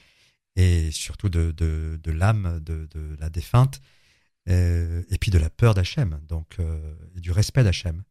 et 0.54 0.90
surtout 0.90 1.30
de, 1.30 1.50
de, 1.50 1.98
de 2.02 2.12
l'âme 2.12 2.60
de, 2.62 2.86
de 2.90 3.16
la 3.18 3.30
défunte. 3.30 3.80
Et 4.48 5.18
puis 5.20 5.30
de 5.30 5.38
la 5.38 5.50
peur 5.50 5.72
d'Hachem, 5.72 6.20
donc 6.28 6.56
et 7.16 7.20
du 7.20 7.30
respect 7.30 7.62
d'Hachem. 7.62 8.02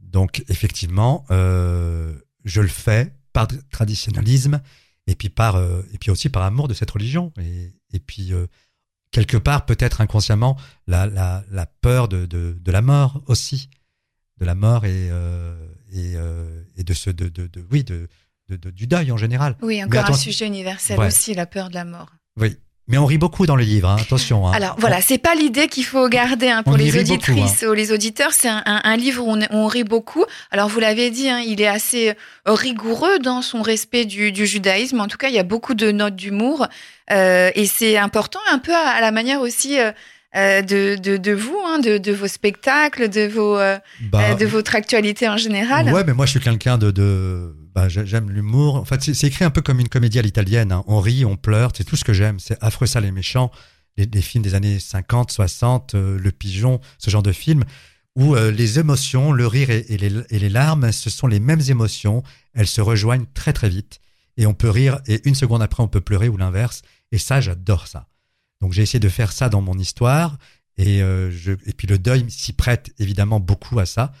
Donc 0.00 0.44
effectivement, 0.48 1.24
euh, 1.30 2.14
je 2.44 2.60
le 2.60 2.68
fais 2.68 3.14
par 3.32 3.48
traditionnalisme 3.70 4.60
et 5.06 5.14
puis 5.14 5.28
par 5.28 5.56
et 5.92 5.98
puis 5.98 6.10
aussi 6.10 6.28
par 6.28 6.42
amour 6.42 6.68
de 6.68 6.74
cette 6.74 6.90
religion 6.90 7.32
et, 7.40 7.72
et 7.92 8.00
puis 8.00 8.32
quelque 9.10 9.36
part 9.36 9.66
peut-être 9.66 10.00
inconsciemment 10.00 10.56
la, 10.86 11.06
la, 11.06 11.44
la 11.50 11.66
peur 11.66 12.08
de, 12.08 12.26
de, 12.26 12.56
de, 12.60 12.72
la 12.72 12.82
mort 12.82 13.22
aussi, 13.26 13.68
de 14.38 14.44
la 14.44 14.54
mort 14.54 14.84
et 14.84 15.10
et, 15.92 16.14
et 16.76 16.84
de 16.84 16.94
ce 16.94 17.10
de, 17.10 17.28
de, 17.28 17.46
de 17.46 17.66
oui 17.70 17.84
de, 17.84 18.08
de, 18.48 18.70
du 18.70 18.86
deuil 18.86 19.10
en 19.10 19.16
général. 19.16 19.56
Oui, 19.62 19.82
encore 19.82 20.10
un 20.10 20.14
sujet 20.14 20.46
universel 20.46 20.98
aussi, 21.00 21.34
la 21.34 21.46
peur 21.46 21.68
de 21.68 21.74
la 21.74 21.84
mort. 21.84 22.10
Oui, 22.36 22.56
mais 22.86 22.98
on 22.98 23.06
rit 23.06 23.18
beaucoup 23.18 23.46
dans 23.46 23.56
le 23.56 23.64
livre, 23.64 23.88
hein. 23.88 23.96
attention. 23.98 24.46
Hein. 24.46 24.52
Alors 24.54 24.76
voilà, 24.78 25.00
c'est 25.00 25.18
pas 25.18 25.34
l'idée 25.34 25.68
qu'il 25.68 25.84
faut 25.84 26.08
garder 26.08 26.48
hein, 26.48 26.62
pour 26.62 26.76
les 26.76 26.98
auditrices 26.98 27.64
ou 27.68 27.72
les 27.72 27.92
auditeurs. 27.92 28.32
C'est 28.32 28.48
un, 28.48 28.62
un, 28.64 28.96
livre 28.96 29.24
où 29.24 29.30
on, 29.30 29.40
on, 29.50 29.66
rit 29.66 29.84
beaucoup. 29.84 30.24
Alors 30.50 30.68
vous 30.68 30.80
l'avez 30.80 31.10
dit, 31.10 31.28
il 31.46 31.60
est 31.60 31.66
assez 31.66 32.10
euh, 32.10 32.14
rigoureux 32.52 33.18
dans 33.18 33.40
son 33.40 33.62
respect 33.62 34.04
du, 34.04 34.32
du, 34.32 34.46
judaïsme. 34.46 35.00
En 35.00 35.08
tout 35.08 35.16
cas, 35.16 35.28
il 35.28 35.34
y 35.34 35.38
a 35.38 35.44
beaucoup 35.44 35.74
de 35.74 35.90
notes 35.92 36.16
d'humour 36.16 36.66
euh, 37.10 37.50
et 37.54 37.66
c'est 37.66 37.96
important, 37.96 38.40
un 38.50 38.58
peu 38.58 38.74
à, 38.74 39.00
la 39.00 39.10
manière 39.10 39.40
aussi. 39.40 39.78
Euh, 39.78 39.92
euh, 40.36 40.62
de, 40.62 40.96
de, 41.00 41.16
de, 41.16 41.30
vous, 41.30 41.56
hein, 41.64 41.78
de, 41.78 41.96
de, 41.96 42.10
vos 42.10 42.26
spectacles, 42.26 43.08
de, 43.08 43.28
vos, 43.28 43.56
euh, 43.56 43.78
bah, 44.10 44.34
de 44.34 44.44
votre 44.44 44.74
actualité 44.74 45.28
en 45.28 45.36
général. 45.36 45.92
Ouais, 45.92 46.02
mais 46.04 46.12
moi 46.12 46.26
je 46.26 46.32
suis 46.32 46.40
quelqu'un 46.40 46.76
de, 46.76 46.90
de 46.90 47.54
bah, 47.74 47.88
j'aime 47.88 48.30
l'humour. 48.30 48.76
En 48.76 48.84
fait, 48.84 49.02
c'est 49.02 49.26
écrit 49.26 49.44
un 49.44 49.50
peu 49.50 49.60
comme 49.60 49.80
une 49.80 49.88
comédie 49.88 50.18
à 50.18 50.22
l'italienne. 50.22 50.70
Hein. 50.70 50.84
On 50.86 51.00
rit, 51.00 51.24
on 51.24 51.36
pleure, 51.36 51.72
c'est 51.76 51.84
tout 51.84 51.96
ce 51.96 52.04
que 52.04 52.12
j'aime. 52.12 52.38
C'est 52.38 52.56
affreux, 52.62 52.86
ça, 52.86 53.00
les 53.00 53.10
méchants. 53.10 53.50
Les, 53.96 54.22
films 54.22 54.42
des 54.42 54.54
années 54.54 54.80
50, 54.80 55.30
60, 55.30 55.94
euh, 55.94 56.18
Le 56.18 56.32
Pigeon, 56.32 56.80
ce 56.98 57.10
genre 57.10 57.22
de 57.22 57.30
films, 57.30 57.64
où 58.16 58.34
euh, 58.34 58.50
les 58.50 58.80
émotions, 58.80 59.30
le 59.30 59.46
rire 59.46 59.70
et, 59.70 59.86
et, 59.88 59.96
les, 59.98 60.12
et, 60.30 60.48
larmes, 60.48 60.90
ce 60.90 61.10
sont 61.10 61.28
les 61.28 61.38
mêmes 61.38 61.60
émotions. 61.68 62.24
Elles 62.54 62.66
se 62.66 62.80
rejoignent 62.80 63.26
très 63.34 63.52
très 63.52 63.68
vite. 63.68 64.00
Et 64.36 64.46
on 64.46 64.54
peut 64.54 64.70
rire, 64.70 65.00
et 65.06 65.20
une 65.28 65.36
seconde 65.36 65.62
après, 65.62 65.82
on 65.82 65.86
peut 65.86 66.00
pleurer, 66.00 66.28
ou 66.28 66.36
l'inverse. 66.36 66.82
Et 67.12 67.18
ça, 67.18 67.40
j'adore 67.40 67.86
ça. 67.86 68.08
Donc 68.60 68.72
j'ai 68.72 68.82
essayé 68.82 68.98
de 68.98 69.08
faire 69.08 69.30
ça 69.30 69.48
dans 69.48 69.60
mon 69.60 69.78
histoire. 69.78 70.38
Et, 70.76 71.02
euh, 71.02 71.30
et 71.66 71.72
puis 71.72 71.86
le 71.86 71.98
deuil 71.98 72.28
s'y 72.28 72.52
prête 72.52 72.92
évidemment 72.98 73.38
beaucoup 73.38 73.78
à 73.78 73.86
ça. 73.86 74.12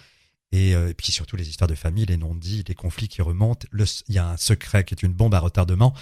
Euh, 0.54 0.88
et, 0.88 0.94
puis 0.94 1.12
surtout 1.12 1.36
les 1.36 1.48
histoires 1.48 1.68
de 1.68 1.74
famille, 1.74 2.06
les 2.06 2.16
non-dits, 2.16 2.64
les 2.66 2.74
conflits 2.74 3.08
qui 3.08 3.22
remontent. 3.22 3.66
Il 4.08 4.14
y 4.14 4.18
a 4.18 4.28
un 4.28 4.36
secret 4.36 4.84
qui 4.84 4.94
est 4.94 5.02
une 5.02 5.12
bombe 5.12 5.34
à 5.34 5.40
retardement. 5.40 5.94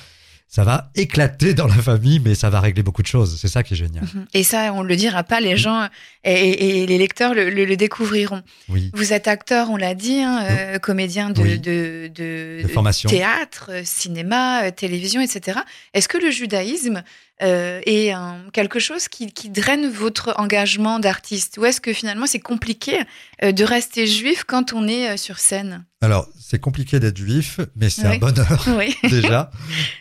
Ça 0.48 0.64
va 0.64 0.90
éclater 0.96 1.54
dans 1.54 1.66
la 1.66 1.76
famille, 1.76 2.20
mais 2.20 2.34
ça 2.34 2.50
va 2.50 2.60
régler 2.60 2.82
beaucoup 2.82 3.00
de 3.00 3.06
choses. 3.06 3.38
C'est 3.40 3.48
ça 3.48 3.62
qui 3.62 3.72
est 3.72 3.76
génial. 3.76 4.04
Mhm. 4.04 4.26
Et 4.34 4.42
ça, 4.42 4.74
on 4.74 4.82
le 4.82 4.96
dira 4.96 5.22
pas, 5.22 5.40
les 5.40 5.56
gens 5.56 5.88
et, 6.24 6.86
les 6.86 6.98
lecteurs 6.98 7.32
le, 7.32 7.74
découvriront. 7.74 8.42
Oui. 8.68 8.90
Vous 8.92 9.14
êtes 9.14 9.28
acteur, 9.28 9.70
on 9.70 9.78
l'a 9.78 9.94
dit, 9.94 10.20
hein, 10.20 10.44
euh, 10.50 10.78
comédien 10.78 11.30
de, 11.30 11.56
de, 11.56 12.10
de, 12.14 12.68
formation. 12.68 13.08
théâtre, 13.08 13.70
cinéma, 13.84 14.64
euh, 14.64 14.70
télévision, 14.70 15.22
etc. 15.22 15.60
Est-ce 15.94 16.06
que 16.06 16.18
le 16.18 16.30
judaïsme 16.30 17.02
euh, 17.42 17.80
est 17.86 18.12
quelque 18.52 18.78
chose 18.78 19.08
qui, 19.08 19.32
qui, 19.32 19.48
draine 19.50 19.88
votre 19.88 20.34
engagement 20.36 20.98
d'artiste 20.98 21.58
Ou 21.58 21.64
est-ce 21.64 21.80
que 21.80 21.92
finalement 21.92 22.26
c'est 22.26 22.40
compliqué 22.40 23.00
euh, 23.42 23.52
de 23.52 23.64
rester 23.64 24.06
juif 24.06 24.44
quand 24.44 24.72
on 24.72 24.86
est 24.86 25.10
euh, 25.10 25.16
sur 25.16 25.38
scène? 25.38 25.84
Alors, 26.00 26.28
c'est 26.38 26.60
compliqué 26.60 27.00
d'être 27.00 27.16
juif, 27.16 27.60
mais 27.74 27.90
c'est 27.90 28.06
un 28.06 28.18
bonheur 28.18 28.68
déjà. 29.10 29.50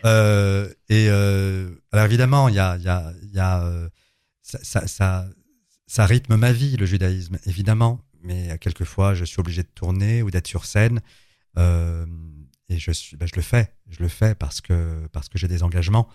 Euh, 0.06 0.68
et 0.90 1.08
alors 1.10 2.06
évidemment, 2.06 2.50
il 2.50 2.56
y 2.56 2.60
a, 2.60 2.78
y 2.78 2.90
a, 2.90 3.12
y 3.34 3.40
a 3.40 3.72
ça, 4.42 4.60
ça, 4.64 4.88
ça, 4.88 5.26
ça 5.88 6.06
rythme 6.06 6.36
ma 6.36 6.52
vie, 6.52 6.78
le 6.78 6.86
judaïsme, 6.86 7.38
évidemment. 7.46 8.02
Mais 8.24 8.58
quelquefois, 8.60 9.14
je 9.14 9.26
suis 9.26 9.40
obligé 9.40 9.64
de 9.64 9.70
tourner 9.74 10.22
ou 10.22 10.30
d'être 10.30 10.48
sur 10.48 10.66
scène. 10.66 11.02
Euh, 11.58 12.06
et 12.70 12.78
je, 12.78 12.92
suis, 12.92 13.18
ben, 13.18 13.28
je 13.28 13.36
le 13.36 13.42
fais. 13.42 13.74
Je 13.90 14.02
le 14.02 14.08
fais 14.08 14.36
parce 14.36 14.62
que, 14.62 15.08
parce 15.12 15.28
que 15.30 15.38
j'ai 15.38 15.48
des 15.48 15.64
engagements. 15.64 16.08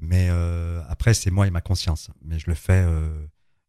Mais 0.00 0.28
euh, 0.30 0.80
après, 0.88 1.14
c'est 1.14 1.30
moi 1.30 1.46
et 1.46 1.50
ma 1.50 1.60
conscience. 1.60 2.10
Mais 2.24 2.38
je 2.38 2.44
le 2.48 2.54
fais, 2.54 2.84
euh, 2.84 3.08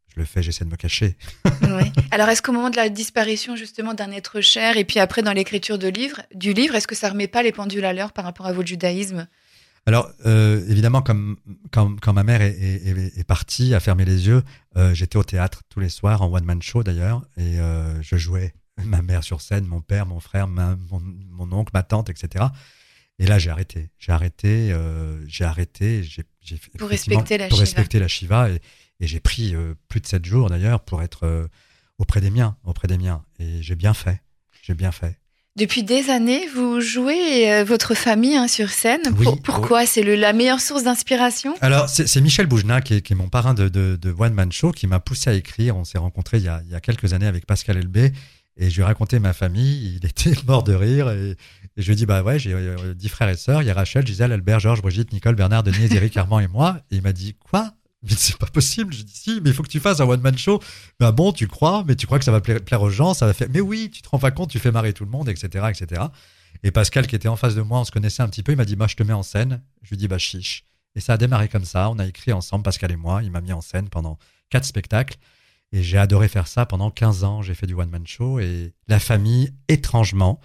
je 0.08 0.20
le 0.20 0.26
fais, 0.26 0.42
j'essaie 0.44 0.66
de 0.66 0.70
me 0.70 0.76
cacher. 0.76 1.18
oui. 1.62 1.92
Alors, 2.12 2.30
est-ce 2.30 2.42
qu'au 2.42 2.52
moment 2.52 2.70
de 2.70 2.76
la 2.76 2.90
disparition 2.90 3.56
justement 3.56 3.94
d'un 3.94 4.12
être 4.12 4.42
cher, 4.42 4.78
et 4.78 4.86
puis 4.86 5.00
après 5.00 5.22
dans 5.22 5.34
l'écriture 5.34 5.78
de 5.78 5.88
livre, 5.88 6.22
du 6.34 6.54
livre, 6.54 6.76
est-ce 6.76 6.88
que 6.88 6.96
ça 6.96 7.10
remet 7.10 7.28
pas 7.28 7.44
les 7.44 7.52
pendules 7.52 7.86
à 7.86 7.94
l'heure 7.94 8.14
par 8.14 8.26
rapport 8.26 8.46
à 8.46 8.54
votre 8.54 8.68
judaïsme 8.68 9.28
alors, 9.88 10.10
euh, 10.26 10.66
évidemment, 10.68 11.04
comme 11.04 11.38
quand, 11.70 12.00
quand 12.02 12.12
ma 12.12 12.24
mère 12.24 12.42
est, 12.42 12.58
est, 12.58 13.20
est, 13.20 13.24
partie, 13.24 13.76
à 13.76 13.80
fermer 13.80 14.04
les 14.04 14.26
yeux, 14.26 14.42
j'étais 14.94 15.16
au 15.16 15.24
théâtre 15.24 15.62
tous 15.70 15.80
les 15.80 15.90
soirs, 15.90 16.24
en 16.24 16.34
one-man 16.34 16.60
show 16.60 16.82
d'ailleurs, 16.82 17.22
et 17.38 17.58
je 18.02 18.18
jouais 18.18 18.56
ma 18.84 19.02
mère 19.02 19.24
sur 19.24 19.42
scène, 19.42 19.66
mon 19.66 19.82
père, 19.82 20.06
mon 20.06 20.20
frère, 20.20 20.48
mon, 20.48 20.78
mon, 21.30 21.52
oncle, 21.54 21.72
ma 21.74 21.84
tante, 21.84 22.10
etc. 22.10 22.46
Et 23.20 23.26
là, 23.28 23.40
j'ai 23.40 23.50
arrêté. 23.50 23.90
J'ai 23.98 24.12
arrêté. 24.12 24.72
Euh, 24.72 25.20
j'ai 25.28 25.46
arrêté. 25.46 26.04
J'ai, 26.04 26.24
pour 26.78 26.90
respecter 26.90 27.38
la 27.38 27.48
pour 27.48 27.58
Shiva. 27.58 27.66
respecter 27.66 28.00
la 28.00 28.08
Shiva. 28.08 28.50
Et, 28.50 28.60
et 29.00 29.08
j'ai 29.08 29.20
pris 29.20 29.56
euh, 29.56 29.74
plus 29.88 30.02
de 30.02 30.08
sept 30.08 30.26
jours 30.26 30.50
d'ailleurs 30.50 30.82
pour 30.82 31.02
être 31.02 31.26
euh, 31.26 31.48
auprès 31.98 32.22
des 32.22 32.30
miens, 32.30 32.58
auprès 32.66 32.88
des 32.88 32.98
miens. 32.98 33.24
Et 33.40 33.62
j'ai 33.62 33.76
bien 33.76 33.94
fait. 33.94 34.22
J'ai 34.62 34.74
bien 34.74 34.92
fait. 34.92 35.18
Depuis 35.58 35.84
des 35.84 36.10
années, 36.10 36.46
vous 36.54 36.82
jouez 36.82 37.50
euh, 37.50 37.64
votre 37.64 37.96
famille 37.96 38.36
hein, 38.36 38.50
sur 38.50 38.70
scène. 38.70 39.00
Oui, 39.18 39.28
Pourquoi? 39.42 39.82
Oui. 39.82 39.88
C'est 39.88 40.04
le, 40.04 40.16
la 40.16 40.34
meilleure 40.34 40.60
source 40.60 40.84
d'inspiration? 40.84 41.56
Alors, 41.62 41.88
c'est 41.88 42.20
Michel 42.20 42.46
Boujna, 42.46 42.82
qui 42.82 42.96
est, 42.96 43.02
qui 43.02 43.14
est, 43.14 43.16
mon 43.16 43.30
parrain 43.30 43.54
de, 43.54 43.70
de, 43.70 43.96
de 43.96 44.12
One 44.12 44.34
Man 44.34 44.52
Show, 44.52 44.74
qui 44.74 44.86
m'a 44.86 45.00
poussé 45.00 45.30
à 45.30 45.34
écrire. 45.34 45.78
On 45.78 45.86
s'est 45.86 45.98
rencontrés 45.98 46.40
il 46.40 46.44
y, 46.44 46.50
a, 46.50 46.62
il 46.66 46.72
y 46.72 46.76
a 46.76 46.82
quelques 46.82 47.14
années 47.14 47.28
avec 47.28 47.46
Pascal 47.46 47.78
Elbé. 47.78 48.12
Et 48.58 48.70
je 48.70 48.76
lui 48.76 48.82
ai 48.82 48.86
raconté 48.86 49.20
ma 49.20 49.34
famille. 49.34 49.98
Il 49.98 50.06
était 50.10 50.34
mort 50.48 50.64
de 50.64 50.74
rire. 50.74 51.10
Et, 51.10 51.32
et 51.32 51.82
je 51.82 51.86
lui 51.86 51.94
ai 51.94 51.96
dit, 51.96 52.06
bah 52.06 52.24
ouais, 52.24 52.40
j'ai 52.40 52.54
euh, 52.54 52.94
dix 52.94 53.10
frères 53.10 53.30
et 53.30 53.38
sœurs. 53.38 53.62
Il 53.62 53.66
y 53.66 53.70
a 53.70 53.74
Rachel, 53.74 54.06
Gisèle, 54.06 54.32
Albert, 54.32 54.60
Georges, 54.60 54.82
Brigitte, 54.82 55.12
Nicole, 55.12 55.36
Bernard, 55.36 55.64
Denise, 55.64 55.94
Eric, 55.94 56.16
Armand 56.18 56.40
et 56.40 56.48
moi. 56.48 56.80
Et 56.92 56.98
il 56.98 57.02
m'a 57.02 57.14
dit, 57.14 57.34
quoi? 57.34 57.74
Mais 58.04 58.16
c'est 58.16 58.38
pas 58.38 58.46
possible. 58.46 58.94
Je 58.94 59.04
dis 59.04 59.16
si, 59.16 59.42
mais 59.42 59.50
il 59.50 59.54
faut 59.54 59.64
que 59.64 59.70
tu 59.70 59.80
fasses 59.80 60.00
un 60.00 60.06
one 60.06 60.22
man 60.22 60.38
show. 60.38 60.62
Ben 61.00 61.12
bon, 61.12 61.32
tu 61.32 61.48
crois, 61.48 61.84
mais 61.88 61.96
tu 61.96 62.06
crois 62.06 62.20
que 62.20 62.26
ça 62.26 62.32
va 62.32 62.40
plaire, 62.40 62.62
plaire, 62.62 62.82
aux 62.82 62.90
gens, 62.90 63.14
ça 63.14 63.26
va 63.26 63.34
faire. 63.34 63.48
Mais 63.52 63.62
oui, 63.62 63.90
tu 63.92 64.02
te 64.02 64.10
rends 64.10 64.20
pas 64.20 64.32
compte, 64.32 64.52
tu 64.52 64.60
fais 64.60 64.72
marrer 64.72 64.94
tout 64.94 65.06
le 65.06 65.12
monde, 65.12 65.28
etc., 65.28 65.66
etc. 65.70 66.04
Et 66.64 66.72
Pascal, 66.72 67.08
qui 67.08 67.16
était 67.16 67.28
en 67.28 67.36
face 67.36 67.56
de 67.56 67.62
moi, 67.62 67.80
on 67.80 67.84
se 67.84 67.92
connaissait 67.92 68.22
un 68.22 68.30
petit 68.30 68.44
peu, 68.44 68.52
il 68.52 68.58
m'a 68.58 68.66
dit, 68.66 68.76
bah 68.76 68.88
je 68.88 68.96
te 68.96 69.04
mets 69.04 69.14
en 69.14 69.24
scène. 69.24 69.62
Je 69.82 69.90
lui 69.90 69.98
dis, 69.98 70.08
bah 70.08 70.20
chiche. 70.20 70.66
Et 70.96 71.02
ça 71.02 71.14
a 71.14 71.18
démarré 71.18 71.50
comme 71.50 71.66
ça. 71.66 71.90
On 71.90 72.00
a 72.00 72.06
écrit 72.06 72.32
ensemble, 72.32 72.64
Pascal 72.64 72.92
et 72.92 72.96
moi. 72.96 73.22
Il 73.24 73.32
m'a 73.32 73.42
mis 73.42 73.54
en 73.54 73.62
scène 73.62 73.90
pendant 73.90 74.18
quatre 74.50 74.66
spectacles. 74.66 75.18
Et 75.76 75.84
j'ai 75.84 75.98
adoré 75.98 76.30
faire 76.30 76.48
ça 76.48 76.66
pendant 76.66 76.90
15 76.90 77.26
ans. 77.26 77.42
J'ai 77.42 77.54
fait 77.54 77.68
du 77.68 77.74
one 77.74 77.90
man 77.90 78.08
show 78.08 78.40
et 78.40 78.74
la 78.88 78.98
famille, 78.98 79.54
étrangement, 79.68 80.40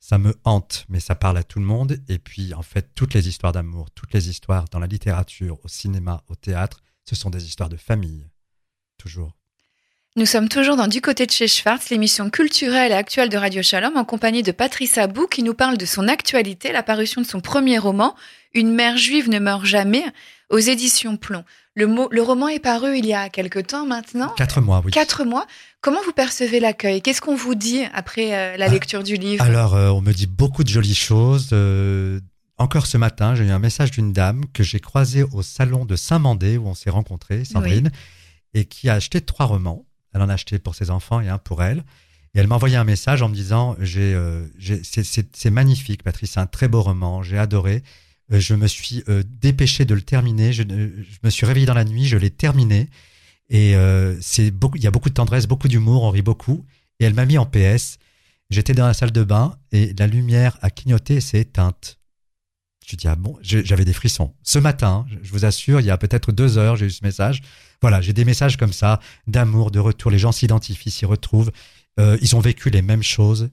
ça 0.00 0.18
me 0.18 0.34
hante, 0.42 0.86
mais 0.88 0.98
ça 0.98 1.14
parle 1.14 1.38
à 1.38 1.44
tout 1.44 1.60
le 1.60 1.64
monde. 1.64 2.00
Et 2.08 2.18
puis, 2.18 2.52
en 2.52 2.62
fait, 2.62 2.90
toutes 2.96 3.14
les 3.14 3.28
histoires 3.28 3.52
d'amour, 3.52 3.92
toutes 3.92 4.12
les 4.12 4.28
histoires 4.28 4.64
dans 4.72 4.80
la 4.80 4.88
littérature, 4.88 5.64
au 5.64 5.68
cinéma, 5.68 6.24
au 6.26 6.34
théâtre, 6.34 6.82
ce 7.04 7.14
sont 7.14 7.30
des 7.30 7.46
histoires 7.46 7.68
de 7.68 7.76
famille. 7.76 8.28
Toujours. 8.98 9.36
Nous 10.14 10.26
sommes 10.26 10.50
toujours 10.50 10.76
dans 10.76 10.88
Du 10.88 11.00
côté 11.00 11.24
de 11.24 11.30
chez 11.30 11.48
Schwartz, 11.48 11.88
l'émission 11.88 12.28
culturelle 12.28 12.92
et 12.92 12.94
actuelle 12.94 13.30
de 13.30 13.38
Radio 13.38 13.62
Shalom, 13.62 13.96
en 13.96 14.04
compagnie 14.04 14.42
de 14.42 14.52
Patrice 14.52 14.98
Abou, 14.98 15.26
qui 15.26 15.42
nous 15.42 15.54
parle 15.54 15.78
de 15.78 15.86
son 15.86 16.06
actualité, 16.06 16.70
la 16.70 16.82
parution 16.82 17.22
de 17.22 17.26
son 17.26 17.40
premier 17.40 17.78
roman, 17.78 18.14
Une 18.52 18.74
mère 18.74 18.98
juive 18.98 19.30
ne 19.30 19.38
meurt 19.38 19.64
jamais, 19.64 20.04
aux 20.50 20.58
éditions 20.58 21.16
Plomb. 21.16 21.44
Le, 21.74 21.86
mot, 21.86 22.08
le 22.10 22.20
roman 22.20 22.48
est 22.48 22.58
paru 22.58 22.98
il 22.98 23.06
y 23.06 23.14
a 23.14 23.30
quelque 23.30 23.58
temps 23.58 23.86
maintenant? 23.86 24.28
Quatre 24.36 24.60
mois, 24.60 24.82
oui. 24.84 24.90
Quatre 24.90 25.24
mois. 25.24 25.46
Comment 25.80 26.02
vous 26.04 26.12
percevez 26.12 26.60
l'accueil? 26.60 27.00
Qu'est-ce 27.00 27.22
qu'on 27.22 27.34
vous 27.34 27.54
dit 27.54 27.80
après 27.94 28.34
euh, 28.34 28.58
la 28.58 28.68
lecture 28.68 29.00
ah, 29.00 29.04
du 29.04 29.16
livre? 29.16 29.42
Alors, 29.42 29.74
euh, 29.74 29.88
on 29.88 30.02
me 30.02 30.12
dit 30.12 30.26
beaucoup 30.26 30.62
de 30.62 30.68
jolies 30.68 30.94
choses. 30.94 31.48
Euh, 31.54 32.20
encore 32.58 32.84
ce 32.84 32.98
matin, 32.98 33.34
j'ai 33.34 33.44
eu 33.44 33.50
un 33.50 33.58
message 33.58 33.92
d'une 33.92 34.12
dame 34.12 34.44
que 34.52 34.62
j'ai 34.62 34.78
croisée 34.78 35.22
au 35.22 35.40
salon 35.40 35.86
de 35.86 35.96
Saint-Mandé 35.96 36.58
où 36.58 36.66
on 36.66 36.74
s'est 36.74 36.90
rencontrés, 36.90 37.46
Sandrine, 37.46 37.90
oui. 37.90 38.60
et 38.60 38.64
qui 38.66 38.90
a 38.90 38.92
acheté 38.92 39.22
trois 39.22 39.46
romans. 39.46 39.86
Elle 40.14 40.22
en 40.22 40.28
a 40.28 40.34
acheté 40.34 40.58
pour 40.58 40.74
ses 40.74 40.90
enfants 40.90 41.20
et 41.20 41.28
un 41.28 41.38
pour 41.38 41.62
elle. 41.62 41.84
Et 42.34 42.40
elle 42.40 42.46
m'a 42.46 42.54
envoyé 42.54 42.76
un 42.76 42.84
message 42.84 43.22
en 43.22 43.28
me 43.28 43.34
disant 43.34 43.76
j'ai, 43.78 44.14
euh, 44.14 44.46
c'est 44.58 45.50
magnifique, 45.50 46.02
Patrice, 46.02 46.32
c'est 46.32 46.40
un 46.40 46.46
très 46.46 46.68
beau 46.68 46.82
roman, 46.82 47.22
j'ai 47.22 47.38
adoré. 47.38 47.82
Euh, 48.32 48.40
je 48.40 48.54
me 48.54 48.66
suis 48.66 49.02
euh, 49.08 49.22
dépêché 49.40 49.84
de 49.84 49.94
le 49.94 50.02
terminer. 50.02 50.52
Je, 50.52 50.62
je, 50.62 51.18
me 51.22 51.30
suis 51.30 51.46
réveillé 51.46 51.66
dans 51.66 51.74
la 51.74 51.84
nuit, 51.84 52.06
je 52.06 52.16
l'ai 52.16 52.30
terminé. 52.30 52.88
Et 53.48 53.76
euh, 53.76 54.16
c'est 54.20 54.50
beaucoup, 54.50 54.76
il 54.76 54.82
y 54.82 54.86
a 54.86 54.90
beaucoup 54.90 55.08
de 55.08 55.14
tendresse, 55.14 55.46
beaucoup 55.46 55.68
d'humour, 55.68 56.04
on 56.04 56.10
rit 56.10 56.22
beaucoup. 56.22 56.64
Et 57.00 57.04
elle 57.04 57.14
m'a 57.14 57.26
mis 57.26 57.38
en 57.38 57.46
PS. 57.46 57.98
J'étais 58.50 58.74
dans 58.74 58.86
la 58.86 58.94
salle 58.94 59.12
de 59.12 59.24
bain 59.24 59.56
et 59.72 59.94
la 59.98 60.06
lumière 60.06 60.58
a 60.62 60.70
clignoté 60.70 61.16
et 61.16 61.20
s'est 61.20 61.40
éteinte. 61.40 61.98
Je 62.86 62.96
dis 62.96 63.08
ah 63.08 63.16
bon, 63.16 63.38
j'avais 63.42 63.84
des 63.84 63.92
frissons. 63.92 64.34
Ce 64.42 64.58
matin, 64.58 65.06
je 65.22 65.30
vous 65.30 65.44
assure, 65.44 65.80
il 65.80 65.86
y 65.86 65.90
a 65.90 65.98
peut-être 65.98 66.32
deux 66.32 66.58
heures, 66.58 66.76
j'ai 66.76 66.86
eu 66.86 66.90
ce 66.90 67.04
message. 67.04 67.42
Voilà, 67.80 68.00
j'ai 68.00 68.12
des 68.12 68.24
messages 68.24 68.56
comme 68.56 68.72
ça, 68.72 69.00
d'amour, 69.26 69.70
de 69.70 69.78
retour. 69.78 70.10
Les 70.10 70.18
gens 70.18 70.32
s'identifient, 70.32 70.90
s'y 70.90 71.06
retrouvent. 71.06 71.52
Euh, 71.98 72.16
ils 72.20 72.36
ont 72.36 72.40
vécu 72.40 72.70
les 72.70 72.82
mêmes 72.82 73.02
choses. 73.02 73.50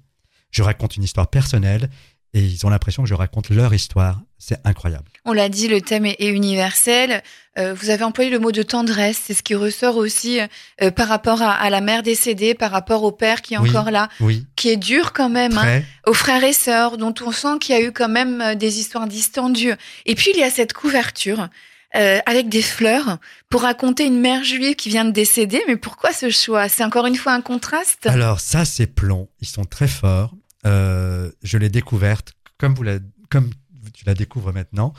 Je 0.51 0.63
raconte 0.63 0.97
une 0.97 1.03
histoire 1.03 1.29
personnelle 1.29 1.89
et 2.33 2.41
ils 2.41 2.65
ont 2.65 2.69
l'impression 2.69 3.03
que 3.03 3.09
je 3.09 3.13
raconte 3.15 3.49
leur 3.49 3.73
histoire. 3.73 4.21
C'est 4.37 4.59
incroyable. 4.65 5.05
On 5.25 5.33
l'a 5.33 5.49
dit, 5.49 5.67
le 5.67 5.81
thème 5.81 6.05
est 6.05 6.29
universel. 6.29 7.23
Euh, 7.57 7.73
vous 7.73 7.89
avez 7.89 8.03
employé 8.03 8.29
le 8.29 8.39
mot 8.39 8.51
de 8.51 8.63
tendresse. 8.63 9.21
C'est 9.25 9.33
ce 9.33 9.43
qui 9.43 9.55
ressort 9.55 9.97
aussi 9.97 10.39
euh, 10.81 10.91
par 10.91 11.07
rapport 11.07 11.41
à, 11.41 11.53
à, 11.53 11.69
la 11.69 11.81
mère 11.81 12.03
décédée, 12.03 12.53
par 12.53 12.71
rapport 12.71 13.03
au 13.03 13.11
père 13.11 13.41
qui 13.41 13.55
est 13.55 13.57
oui, 13.57 13.69
encore 13.69 13.91
là, 13.91 14.07
oui. 14.21 14.45
qui 14.55 14.69
est 14.69 14.77
dur 14.77 15.11
quand 15.11 15.29
même, 15.29 15.57
hein, 15.57 15.81
aux 16.07 16.13
frères 16.13 16.43
et 16.43 16.53
sœurs, 16.53 16.97
dont 16.97 17.13
on 17.25 17.31
sent 17.31 17.59
qu'il 17.59 17.75
y 17.75 17.77
a 17.77 17.81
eu 17.81 17.91
quand 17.91 18.07
même 18.07 18.41
euh, 18.41 18.55
des 18.55 18.79
histoires 18.79 19.07
distendues. 19.07 19.73
Et 20.05 20.15
puis 20.15 20.31
il 20.33 20.39
y 20.39 20.43
a 20.43 20.49
cette 20.49 20.73
couverture. 20.73 21.49
Euh, 21.95 22.19
avec 22.27 22.49
des 22.49 22.61
fleurs 22.61 23.17
pour 23.49 23.63
raconter 23.63 24.05
une 24.05 24.19
mère 24.19 24.43
juive 24.43 24.75
qui 24.75 24.89
vient 24.89 25.05
de 25.05 25.09
décéder. 25.09 25.59
Mais 25.67 25.75
pourquoi 25.75 26.13
ce 26.13 26.29
choix? 26.29 26.69
C'est 26.69 26.83
encore 26.83 27.07
une 27.07 27.15
fois 27.15 27.33
un 27.33 27.41
contraste? 27.41 28.05
Alors 28.05 28.39
ça, 28.39 28.63
c'est 28.63 28.85
plomb. 28.85 29.27
Ils 29.41 29.47
sont 29.47 29.65
très 29.65 29.87
forts. 29.87 30.35
Euh, 30.65 31.31
je 31.41 31.57
l'ai 31.57 31.69
découverte 31.69 32.33
comme 32.57 32.73
vous 32.73 32.83
la, 32.83 32.99
comme 33.29 33.49
tu 33.93 34.05
la 34.05 34.13
découvres 34.13 34.53
maintenant. 34.53 34.93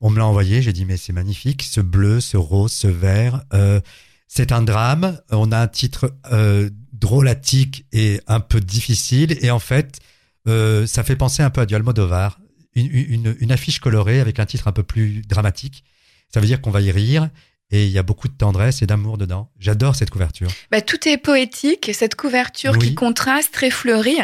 On 0.00 0.10
me 0.10 0.18
l'a 0.18 0.26
envoyé. 0.26 0.62
J'ai 0.62 0.72
dit 0.72 0.84
mais 0.84 0.96
c'est 0.96 1.12
magnifique, 1.12 1.62
ce 1.62 1.80
bleu, 1.80 2.20
ce 2.20 2.36
rose, 2.36 2.72
ce 2.72 2.88
vert. 2.88 3.42
Euh, 3.52 3.80
c'est 4.26 4.52
un 4.52 4.62
drame. 4.62 5.20
On 5.30 5.52
a 5.52 5.58
un 5.58 5.68
titre 5.68 6.14
euh, 6.32 6.70
drôlatique 6.92 7.86
et 7.92 8.20
un 8.26 8.40
peu 8.40 8.60
difficile. 8.60 9.38
Et 9.40 9.50
en 9.50 9.58
fait, 9.58 10.00
ça 10.46 11.04
fait 11.04 11.16
penser 11.16 11.42
un 11.42 11.50
peu 11.50 11.60
à 11.60 11.66
du 11.66 11.74
Almodovar. 11.74 12.40
Une, 12.74 12.86
une, 12.90 13.36
une 13.40 13.52
affiche 13.52 13.80
colorée 13.80 14.20
avec 14.20 14.38
un 14.38 14.46
titre 14.46 14.66
un 14.68 14.72
peu 14.72 14.82
plus 14.82 15.20
dramatique. 15.26 15.84
Ça 16.32 16.40
veut 16.40 16.46
dire 16.46 16.62
qu'on 16.62 16.70
va 16.70 16.80
y 16.80 16.90
rire 16.90 17.28
et 17.70 17.84
il 17.84 17.90
y 17.90 17.98
a 17.98 18.02
beaucoup 18.02 18.28
de 18.28 18.32
tendresse 18.34 18.80
et 18.82 18.86
d'amour 18.86 19.18
dedans. 19.18 19.50
J'adore 19.60 19.94
cette 19.94 20.10
couverture. 20.10 20.48
Bah, 20.70 20.80
tout 20.80 21.06
est 21.08 21.18
poétique, 21.18 21.90
cette 21.92 22.14
couverture 22.14 22.72
Oui. 22.72 22.78
qui 22.88 22.94
contraste, 22.94 23.52
très 23.52 23.70
fleurie. 23.70 24.18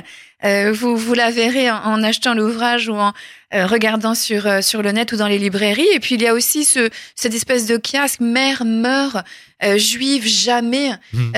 Euh, 0.44 0.72
vous, 0.72 0.96
vous 0.96 1.14
la 1.14 1.30
verrez 1.30 1.70
en, 1.70 1.76
en 1.76 2.02
achetant 2.02 2.34
l'ouvrage 2.34 2.88
ou 2.88 2.94
en 2.94 3.12
euh, 3.54 3.66
regardant 3.66 4.14
sur, 4.14 4.46
euh, 4.46 4.60
sur 4.60 4.82
le 4.82 4.92
net 4.92 5.12
ou 5.12 5.16
dans 5.16 5.26
les 5.28 5.38
librairies. 5.38 5.86
Et 5.94 6.00
puis 6.00 6.14
il 6.16 6.22
y 6.22 6.26
a 6.26 6.34
aussi 6.34 6.64
ce, 6.64 6.90
cette 7.14 7.34
espèce 7.34 7.66
de 7.66 7.76
kiosque, 7.78 8.20
mère 8.20 8.64
meurt, 8.64 9.16
juive 9.76 10.26
jamais. 10.26 10.90
Hmm. 11.14 11.32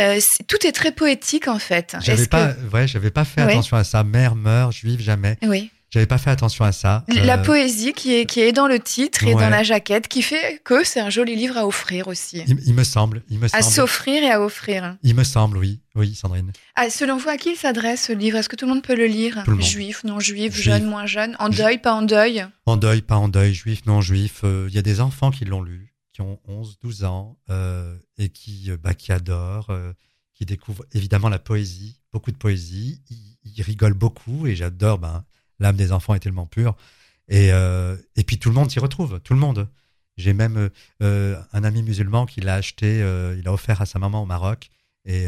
Tout 0.48 0.66
est 0.66 0.72
très 0.72 0.90
poétique 0.90 1.46
en 1.46 1.60
fait. 1.60 1.96
J'avais 2.00 2.26
pas, 2.26 2.54
ouais, 2.72 2.88
j'avais 2.88 3.10
pas 3.12 3.25
fait 3.25 3.42
Ouais. 3.44 3.52
attention 3.52 3.76
à 3.76 3.84
ça. 3.84 4.02
Mère 4.02 4.34
meurt, 4.34 4.72
juive 4.72 5.00
jamais. 5.00 5.36
que... 5.40 5.46
Oui. 5.46 5.70
J'avais 5.90 6.07
pas 6.07 6.19
fait 6.19 6.31
attention 6.31 6.64
à 6.64 6.73
ça. 6.73 7.05
La 7.09 7.38
Euh, 7.38 7.43
poésie 7.45 7.93
qui 7.93 8.14
est, 8.14 8.26
qui 8.26 8.40
est 8.40 8.52
dans 8.52 8.66
le 8.66 8.81
titre 8.81 9.23
et 9.23 9.35
Ouais. 9.35 9.40
dans 9.40 9.49
la 9.49 9.62
jaquette, 9.62 10.09
qui 10.09 10.21
fait 10.21 10.61
que 10.64 10.83
c'est 10.85 10.99
un 11.00 11.11
joli 11.11 11.37
livre 11.37 11.57
à 11.57 11.66
offrir 11.66 12.09
aussi. 12.09 12.43
il, 12.47 12.59
il 12.66 12.75
me 12.75 12.83
semble, 12.83 13.23
il 13.31 13.38
me 13.38 13.47
À 13.55 13.62
s'offrir 13.62 14.23
et 14.23 14.31
à 14.31 14.43
offrir. 14.43 14.97
Il 15.05 15.14
me 15.14 15.23
semble, 15.25 15.59
oui, 15.59 15.81
oui, 15.95 16.14
Sandrine. 16.14 16.52
Ah, 16.75 16.90
selon 16.90 17.16
vous, 17.19 17.28
à 17.28 17.37
qui 17.37 17.50
il 17.50 17.57
s'adresse 17.57 18.07
ce 18.07 18.12
livre? 18.12 18.37
Est-ce 18.37 18.49
que 18.49 18.57
tout 18.57 18.66
le 18.66 18.73
monde 18.75 18.83
peut 18.83 18.97
le 18.97 19.07
lire? 19.07 19.43
Tout 19.45 19.50
le 19.52 19.57
monde. 19.59 19.64
Juif, 19.64 20.02
non 20.05 20.19
juif, 20.19 20.52
Juif. 20.55 20.64
jeune, 20.64 20.87
moins 20.87 21.07
jeune, 21.07 21.37
en 21.38 21.49
deuil, 21.49 21.78
pas 21.78 21.95
en 21.95 22.02
deuil? 22.02 22.45
En 22.66 22.76
deuil, 22.76 23.00
pas 23.02 23.16
en 23.16 23.28
deuil, 23.28 23.55
juif, 23.55 23.87
non 23.87 24.00
juif. 24.00 24.40
euh, 24.43 24.66
Il 24.69 24.75
y 24.75 24.78
a 24.78 24.83
des 24.83 25.00
enfants 25.00 25.31
qui 25.31 25.45
l'ont 25.45 25.62
lu, 25.62 25.95
qui 26.12 26.21
ont 26.21 26.40
11, 26.49 26.78
12 26.83 27.05
ans 27.05 27.38
euh, 27.49 27.95
et 28.19 28.28
qui, 28.28 28.71
bah, 28.83 28.95
qui 28.95 29.12
adorent, 29.12 29.71
qui 30.35 30.45
découvrent 30.45 30.85
évidemment 30.93 31.28
la 31.28 31.38
poésie, 31.38 32.00
beaucoup 32.12 32.33
de 32.33 32.37
poésie. 32.37 33.00
Ils, 33.09 33.37
ils 33.45 33.62
rigolent 33.62 33.95
beaucoup 33.95 34.49
et 34.49 34.57
j'adore. 34.57 34.99
Ben, 34.99 35.25
l'âme 35.58 35.76
des 35.76 35.92
enfants 35.92 36.14
est 36.14 36.20
tellement 36.20 36.46
pure. 36.46 36.76
Et, 37.28 37.52
euh, 37.52 37.96
et 38.14 38.25
puis 38.25 38.38
tout 38.38 38.48
le 38.48 38.54
monde 38.54 38.70
s'y 38.70 38.78
retrouve, 38.78 39.20
tout 39.20 39.34
le 39.34 39.40
monde. 39.40 39.68
J'ai 40.16 40.32
même 40.32 40.56
euh, 40.56 40.68
euh, 41.02 41.42
un 41.52 41.64
ami 41.64 41.82
musulman 41.82 42.26
qui 42.26 42.40
l'a 42.40 42.54
acheté, 42.54 42.98
il 43.38 43.48
a 43.48 43.52
offert 43.52 43.82
à 43.82 43.86
sa 43.86 43.98
maman 43.98 44.22
au 44.22 44.26
Maroc 44.26 44.70
et 45.04 45.26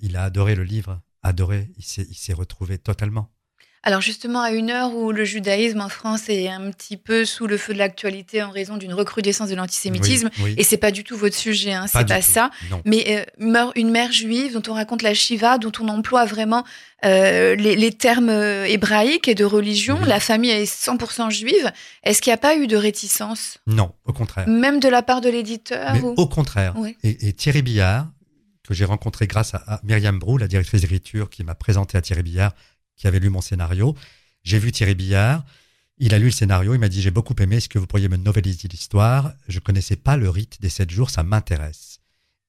il 0.00 0.16
a 0.16 0.24
adoré 0.24 0.54
le 0.54 0.64
livre, 0.64 1.00
adoré. 1.22 1.70
Il 1.76 1.84
s'est 1.84 2.32
retrouvé 2.32 2.78
totalement. 2.78 3.30
Alors 3.82 4.02
justement, 4.02 4.42
à 4.42 4.50
une 4.50 4.68
heure 4.70 4.94
où 4.94 5.10
le 5.10 5.24
judaïsme 5.24 5.80
en 5.80 5.88
France 5.88 6.28
est 6.28 6.48
un 6.48 6.70
petit 6.70 6.98
peu 6.98 7.24
sous 7.24 7.46
le 7.46 7.56
feu 7.56 7.72
de 7.72 7.78
l'actualité 7.78 8.42
en 8.42 8.50
raison 8.50 8.76
d'une 8.76 8.92
recrudescence 8.92 9.48
de 9.48 9.54
l'antisémitisme, 9.54 10.28
Oui, 10.38 10.42
oui. 10.44 10.54
et 10.58 10.64
c'est 10.64 10.76
pas 10.76 10.90
du 10.90 11.02
tout 11.02 11.16
votre 11.16 11.34
sujet, 11.34 11.72
hein, 11.72 11.86
c'est 11.86 12.06
pas 12.06 12.20
ça. 12.20 12.50
Non. 12.70 12.82
Mais 12.84 13.04
euh, 13.08 13.24
meurt 13.38 13.72
une 13.76 13.90
mère 13.90 14.12
juive 14.12 14.52
dont 14.52 14.62
on 14.70 14.74
raconte 14.74 15.00
la 15.00 15.14
Shiva, 15.14 15.56
dont 15.56 15.72
on 15.80 15.88
emploie 15.88 16.26
vraiment 16.26 16.62
euh, 17.06 17.54
les, 17.56 17.74
les 17.74 17.92
termes 17.92 18.28
euh, 18.28 18.66
hébraïques 18.66 19.28
et 19.28 19.34
de 19.34 19.46
religion. 19.46 19.98
Oui. 20.02 20.08
La 20.08 20.20
famille 20.20 20.50
est 20.50 20.64
100% 20.70 21.30
juive. 21.30 21.72
Est-ce 22.02 22.20
qu'il 22.20 22.30
n'y 22.30 22.34
a 22.34 22.38
pas 22.38 22.56
eu 22.56 22.66
de 22.66 22.76
réticence, 22.76 23.58
Non, 23.66 23.92
au 24.04 24.12
contraire. 24.12 24.46
même 24.46 24.80
de 24.80 24.88
la 24.90 25.00
part 25.00 25.22
de 25.22 25.30
l'éditeur 25.30 26.04
ou- 26.04 26.14
au 26.18 26.26
contraire. 26.26 26.74
Et, 27.02 27.28
et 27.28 27.32
Thierry 27.32 27.62
Billard, 27.62 28.08
que 28.68 28.74
j'ai 28.74 28.84
rencontré 28.84 29.26
grâce 29.26 29.54
à, 29.54 29.62
à 29.66 29.80
Myriam 29.84 30.18
Brou, 30.18 30.36
la 30.36 30.48
directrice 30.48 30.82
d'écriture, 30.82 31.30
qui 31.30 31.44
m'a 31.44 31.54
présenté 31.54 31.96
à 31.96 32.02
Thierry 32.02 32.22
Billard, 32.22 32.52
qui 33.00 33.06
avait 33.06 33.18
lu 33.18 33.30
mon 33.30 33.40
scénario. 33.40 33.96
J'ai 34.42 34.58
vu 34.58 34.72
Thierry 34.72 34.94
Billard. 34.94 35.44
Il 35.96 36.12
a 36.14 36.18
lu 36.18 36.26
le 36.26 36.30
scénario. 36.30 36.74
Il 36.74 36.80
m'a 36.80 36.88
dit 36.88 37.00
J'ai 37.00 37.10
beaucoup 37.10 37.34
aimé. 37.40 37.56
Est-ce 37.56 37.68
que 37.68 37.78
vous 37.78 37.86
pourriez 37.86 38.08
me 38.08 38.18
novéliser 38.18 38.68
l'histoire 38.68 39.32
Je 39.48 39.58
connaissais 39.58 39.96
pas 39.96 40.16
le 40.18 40.28
rite 40.28 40.60
des 40.60 40.68
sept 40.68 40.90
jours. 40.90 41.08
Ça 41.08 41.22
m'intéresse. 41.22 42.00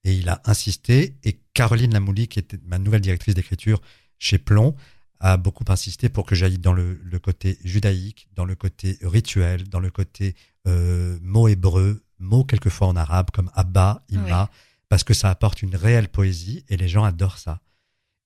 Et 0.03 0.13
il 0.13 0.27
a 0.27 0.41
insisté. 0.45 1.15
Et 1.23 1.39
Caroline 1.53 1.93
Lamouli, 1.93 2.27
qui 2.27 2.39
était 2.39 2.59
ma 2.65 2.79
nouvelle 2.79 3.01
directrice 3.01 3.33
d'écriture 3.33 3.81
chez 4.19 4.37
Plomb, 4.37 4.75
a 5.21 5.37
beaucoup 5.37 5.63
insisté 5.69 6.09
pour 6.09 6.25
que 6.25 6.35
j'aille 6.35 6.57
dans 6.57 6.73
le, 6.73 6.99
le 7.01 7.19
côté 7.19 7.57
judaïque, 7.63 8.27
dans 8.35 8.45
le 8.45 8.55
côté 8.55 8.97
rituel, 9.03 9.69
dans 9.69 9.79
le 9.79 9.89
côté 9.89 10.35
euh, 10.67 11.17
mots 11.21 11.47
hébreux, 11.47 12.03
mots 12.19 12.43
quelquefois 12.43 12.87
en 12.87 12.95
arabe 12.95 13.31
comme 13.31 13.51
Abba, 13.53 14.03
Imma, 14.09 14.49
parce 14.89 15.03
que 15.03 15.13
ça 15.13 15.29
apporte 15.29 15.61
une 15.61 15.75
réelle 15.75 16.09
poésie 16.09 16.65
et 16.67 16.75
les 16.75 16.89
gens 16.89 17.03
adorent 17.03 17.37
ça. 17.37 17.61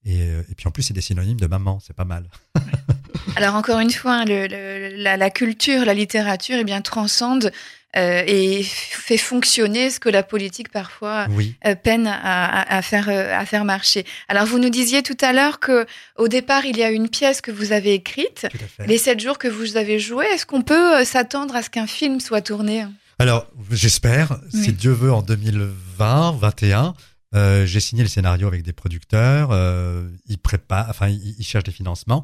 Et, 0.06 0.22
euh, 0.22 0.42
et 0.52 0.56
puis 0.56 0.68
en 0.68 0.72
plus, 0.72 0.84
c'est 0.84 0.94
des 0.94 1.02
synonymes 1.02 1.40
de 1.40 1.48
maman, 1.48 1.80
c'est 1.86 1.96
pas 1.96 2.06
mal. 2.06 2.26
Alors 3.36 3.56
encore 3.56 3.80
une 3.80 3.92
fois, 3.92 4.14
hein, 4.18 4.26
le- 4.26 4.48
le- 4.48 4.96
la, 4.98 5.18
la 5.18 5.30
culture, 5.30 5.84
la 5.86 5.94
littérature, 5.94 6.58
eh 6.60 6.64
bien 6.64 6.82
transcende 6.82 7.52
euh, 7.98 8.24
et 8.28 8.62
fait 8.64 9.18
fonctionner 9.18 9.90
ce 9.90 10.00
que 10.00 10.10
la 10.10 10.22
politique 10.22 10.70
parfois 10.70 11.28
Oui, 11.32 11.56
euh, 11.66 11.76
peine 11.76 12.08
à, 12.08 12.82
faire 12.82 13.08
à 13.10 13.46
faire 13.46 13.64
marcher. 13.66 14.06
Alors 14.28 14.46
vous 14.46 14.60
nous 14.60 14.70
disiez 14.70 15.02
tout 15.02 15.18
à 15.22 15.32
l'heure 15.34 15.60
que 15.60 15.86
au 16.18 16.28
départ 16.28 16.66
il 16.66 16.78
y 16.78 16.84
a 16.84 16.92
une 16.92 17.08
pièce 17.10 17.40
que 17.42 17.52
vous 17.52 17.72
avez 17.72 17.94
écrite, 17.94 18.48
les 18.86 18.98
sept 18.98 19.20
jours 19.22 19.38
que 19.38 19.48
vous 19.48 19.78
avez 19.78 19.98
joués. 20.00 20.26
Est-ce 20.34 20.46
qu'on 20.46 20.62
peut 20.62 21.04
s'attendre 21.06 21.56
à 21.56 21.64
ce 21.64 21.70
qu'un 21.70 21.88
film 21.88 22.20
soit 22.20 22.42
tourné? 22.42 22.86
Alors, 23.18 23.48
j'espère, 23.72 24.40
Oui. 24.54 24.64
si 24.66 24.74
Dieu 24.74 24.92
veut, 24.92 25.14
en 25.14 25.22
2020, 25.22 26.34
21, 26.38 26.94
euh, 27.34 27.66
j'ai 27.66 27.80
signé 27.80 28.04
le 28.04 28.10
scénario 28.10 28.48
avec 28.48 28.64
des 28.64 28.74
producteurs. 28.74 29.50
Euh, 29.52 30.08
ils 30.28 30.38
préparent, 30.38 30.90
enfin, 30.90 31.08
ils, 31.10 31.36
ils 31.40 31.44
cherchent 31.44 31.64
des 31.66 31.72
financements. 31.72 32.24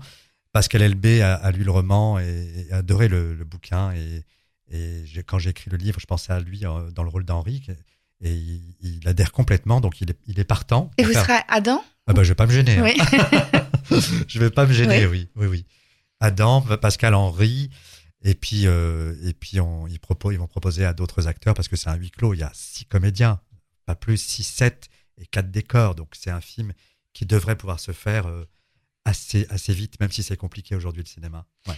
Pascal 0.53 0.81
Elbé 0.81 1.21
a, 1.21 1.33
a 1.35 1.51
lu 1.51 1.63
le 1.63 1.71
roman 1.71 2.19
et, 2.19 2.65
et 2.69 2.71
a 2.73 2.77
adoré 2.77 3.07
le, 3.07 3.33
le 3.33 3.43
bouquin. 3.45 3.91
Et, 3.93 4.23
et 4.69 5.05
j'ai- 5.05 5.23
quand 5.23 5.39
j'ai 5.39 5.49
écrit 5.49 5.69
le 5.71 5.77
livre, 5.77 5.99
je 5.99 6.05
pensais 6.05 6.31
à 6.33 6.39
lui 6.39 6.65
euh, 6.65 6.91
dans 6.91 7.03
le 7.03 7.09
rôle 7.09 7.25
d'Henri. 7.25 7.63
Et 8.23 8.33
il, 8.33 8.61
il 8.81 9.07
adhère 9.07 9.31
complètement, 9.31 9.81
donc 9.81 9.99
il 10.01 10.11
est, 10.11 10.17
il 10.27 10.39
est 10.39 10.43
partant. 10.45 10.91
Et 10.97 11.03
vous 11.03 11.11
faire- 11.13 11.25
serez 11.25 11.39
Adam 11.47 11.83
Ah 12.07 12.13
bah, 12.13 12.23
je 12.23 12.29
vais 12.29 12.35
pas 12.35 12.45
me 12.45 12.51
gêner. 12.51 12.77
hein. 12.77 12.83
Oui. 12.83 12.97
je 14.27 14.39
vais 14.39 14.49
pas 14.51 14.65
me 14.65 14.73
gêner, 14.73 15.05
oui, 15.07 15.27
oui, 15.35 15.47
oui. 15.47 15.65
Adam, 16.19 16.61
Pascal 16.61 17.15
Henry, 17.15 17.69
et 18.23 18.35
puis 18.35 18.67
euh, 18.67 19.15
et 19.23 19.33
puis 19.33 19.59
on, 19.59 19.87
ils 19.87 19.99
proposent, 19.99 20.33
ils 20.35 20.37
vont 20.37 20.47
proposer 20.47 20.85
à 20.85 20.93
d'autres 20.93 21.27
acteurs 21.27 21.55
parce 21.55 21.67
que 21.67 21.75
c'est 21.75 21.89
un 21.89 21.95
huis 21.95 22.11
clos. 22.11 22.33
Il 22.35 22.39
y 22.41 22.43
a 22.43 22.51
six 22.53 22.85
comédiens, 22.85 23.39
pas 23.91 23.95
plus, 23.95 24.17
six, 24.17 24.43
sept 24.43 24.87
et 25.17 25.25
quatre 25.25 25.51
décors. 25.51 25.95
Donc 25.95 26.09
c'est 26.13 26.31
un 26.31 26.41
film 26.41 26.73
qui 27.13 27.25
devrait 27.25 27.55
pouvoir 27.57 27.79
se 27.79 27.91
faire 27.91 28.27
euh, 28.27 28.45
assez 29.05 29.45
assez 29.49 29.73
vite, 29.73 29.99
même 29.99 30.11
si 30.11 30.23
c'est 30.23 30.37
compliqué 30.37 30.75
aujourd'hui 30.75 31.03
le 31.03 31.07
cinéma. 31.09 31.45
Ouais. 31.67 31.75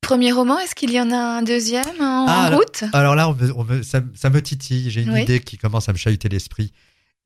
Premier 0.00 0.30
roman, 0.30 0.58
est-ce 0.60 0.74
qu'il 0.74 0.92
y 0.92 1.00
en 1.00 1.10
a 1.10 1.16
un 1.18 1.42
deuxième 1.42 2.00
en, 2.00 2.26
Ah, 2.28 2.44
alors- 2.44 2.60
route? 2.60 2.84
Alors 2.92 3.14
là, 3.16 3.28
on 3.28 3.34
me- 3.34 3.52
on 3.56 3.64
me- 3.64 3.82
ça, 3.82 4.00
ça 4.14 4.30
me 4.30 4.40
titille. 4.40 4.90
J'ai 4.90 5.02
une 5.02 5.10
Oui. 5.10 5.22
idée 5.22 5.40
qui 5.40 5.58
commence 5.58 5.88
à 5.88 5.92
me 5.92 5.98
chahuter 5.98 6.28
l'esprit, 6.28 6.72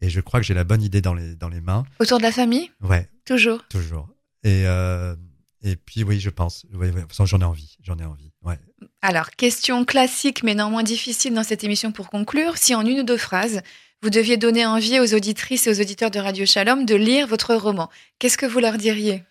et 0.01 0.09
je 0.09 0.21
crois 0.21 0.41
que 0.41 0.47
j'ai 0.47 0.55
la 0.55 0.65
bonne 0.65 0.83
idée 0.83 1.03
dans 1.03 1.13
les 1.15 1.35
dans 1.37 1.49
les 1.51 1.61
mains. 1.61 1.85
Autour 1.99 2.19
de 2.19 2.23
la 2.23 2.33
famille? 2.33 2.71
Ouais, 2.81 3.09
Toujours. 3.27 3.67
toujours. 3.69 4.09
Et 4.45 4.63
euh, 4.67 5.15
et 5.63 5.77
puis 5.77 6.05
oui, 6.05 6.21
je 6.21 6.31
pense. 6.31 6.65
Oui, 6.73 6.89
oui, 6.89 6.95
de 6.95 7.01
toute 7.01 7.11
façon, 7.11 7.27
j'en 7.27 7.41
ai 7.43 7.45
envie. 7.45 7.77
J'en 7.83 7.99
ai 7.99 8.05
envie. 8.07 8.33
Ouais. 8.43 8.59
Alors, 9.03 9.29
question 9.33 9.85
classique 9.85 10.43
mais 10.43 10.55
néanmoins 10.55 10.83
difficile 10.83 11.35
dans 11.35 11.43
cette 11.45 11.65
émission 11.65 11.93
pour 11.93 12.09
conclure. 12.09 12.57
Si 12.57 12.75
en 12.75 12.87
une 12.87 13.01
ou 13.01 13.05
deux 13.05 13.19
phrases, 13.19 13.61
vous 14.03 14.11
deviez 14.11 14.37
donner 14.37 14.65
envie 14.67 14.99
aux 14.99 15.15
auditrices 15.15 15.67
et 15.67 15.71
aux 15.71 15.81
auditeurs 15.81 16.11
de 16.11 16.19
Radio 16.19 16.47
Shalom 16.47 16.87
de 16.87 16.95
lire 16.95 17.27
votre 17.27 17.55
roman, 17.55 17.91
qu'est-ce 18.19 18.39
que 18.39 18.47
vous 18.47 18.59
leur 18.59 18.79
diriez? 18.79 19.23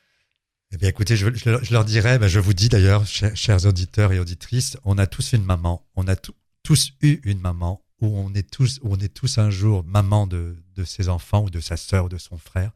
Eh 0.71 0.77
bien, 0.77 0.89
écoutez, 0.89 1.15
je, 1.15 1.25
leur- 1.71 1.85
dirais, 1.85 2.19
ben, 2.19 2.27
je 2.27 2.39
vous 2.39 2.53
dis 2.53 2.69
d'ailleurs, 2.69 3.03
chers, 3.07 3.65
auditeurs 3.65 4.13
et 4.13 4.19
auditrices, 4.19 4.77
on 4.85 4.99
a 4.99 5.07
tous 5.07 5.33
une 5.33 5.43
maman, 5.43 5.83
on 5.95 6.07
a 6.07 6.15
tou- 6.15 6.35
tous 6.61 6.93
eu 7.01 7.19
une 7.23 7.39
maman, 7.39 7.81
où 8.01 8.07
on 8.19 8.31
est 8.35 8.49
tous, 8.49 8.79
on 8.83 8.97
est 8.99 9.11
tous 9.13 9.39
un 9.39 9.49
jour 9.49 9.83
maman 9.83 10.27
de, 10.27 10.55
de 10.75 10.83
ses 10.83 11.09
enfants 11.09 11.43
ou 11.45 11.49
de 11.49 11.59
sa 11.59 11.75
sœur 11.75 12.05
ou 12.05 12.09
de 12.09 12.19
son 12.19 12.37
frère. 12.37 12.71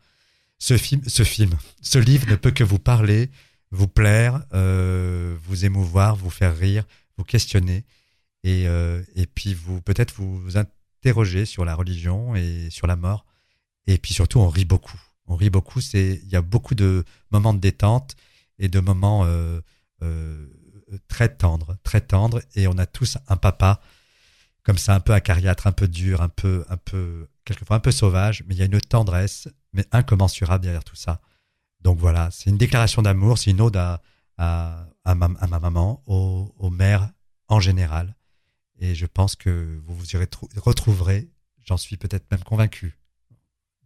Ce 0.57 0.75
film, 0.77 1.03
ce 1.81 1.99
livre 1.99 2.27
ne 2.27 2.35
peut 2.35 2.51
que 2.51 2.63
vous 2.63 2.79
parler, 2.79 3.29
vous 3.69 3.87
plaire, 3.87 4.41
euh, 4.53 5.35
vous 5.45 5.65
émouvoir, 5.65 6.15
vous 6.15 6.29
faire 6.31 6.57
rire, 6.57 6.85
vous 7.17 7.23
questionner, 7.23 7.83
et, 8.43 8.67
euh, 8.67 9.03
et 9.15 9.27
puis 9.27 9.53
vous 9.53 9.81
peut-être 9.81 10.13
vous 10.15 10.57
interroger 11.03 11.45
sur 11.45 11.65
la 11.65 11.75
religion 11.75 12.33
et 12.35 12.69
sur 12.69 12.87
la 12.87 12.95
mort. 12.95 13.25
Et 13.87 13.97
puis 13.97 14.13
surtout, 14.13 14.39
on 14.39 14.47
rit 14.47 14.65
beaucoup. 14.65 14.99
On 15.27 15.35
rit 15.35 15.49
beaucoup. 15.49 15.81
C'est, 15.81 16.21
il 16.23 16.29
y 16.29 16.37
a 16.37 16.41
beaucoup 16.41 16.75
de 16.75 17.03
moments 17.31 17.53
de 17.53 17.59
détente 17.59 18.15
et 18.57 18.69
de 18.69 18.79
moments 18.79 19.25
euh, 19.25 19.59
euh, 20.01 20.47
très 21.09 21.27
tendres, 21.27 21.77
très 21.83 21.99
tendres. 21.99 22.41
Et 22.55 22.67
on 22.67 22.77
a 22.77 22.85
tous 22.85 23.17
un 23.27 23.35
papa 23.35 23.81
comme 24.63 24.77
ça, 24.77 24.95
un 24.95 25.01
peu 25.01 25.13
acariâtre, 25.13 25.67
un 25.67 25.73
peu 25.73 25.89
dur, 25.89 26.21
un 26.21 26.29
peu, 26.29 26.63
un 26.69 26.77
peu, 26.77 27.27
quelquefois 27.43 27.75
un 27.75 27.81
peu 27.81 27.91
sauvage. 27.91 28.45
Mais 28.47 28.55
il 28.55 28.59
y 28.59 28.61
a 28.61 28.65
une 28.65 28.79
tendresse, 28.79 29.49
mais 29.73 29.85
incommensurable 29.91 30.63
derrière 30.63 30.85
tout 30.85 30.95
ça. 30.95 31.19
Donc 31.81 31.99
voilà, 31.99 32.29
c'est 32.31 32.49
une 32.49 32.57
déclaration 32.57 33.01
d'amour, 33.01 33.37
c'est 33.37 33.51
une 33.51 33.59
ode 33.59 33.75
à, 33.75 34.01
ma, 35.05 35.13
maman, 35.59 36.01
aux 36.07 36.69
mères 36.69 37.09
en 37.49 37.59
général. 37.59 38.15
Et 38.79 38.95
je 38.95 39.05
pense 39.05 39.35
que 39.35 39.49
vous 39.85 39.95
vous 39.95 40.05
y 40.11 40.17
retrou- 40.17 40.49
retrouverez, 40.59 41.29
j'en 41.65 41.77
suis 41.77 41.97
peut-être 41.97 42.25
même 42.31 42.43
convaincu. 42.43 42.97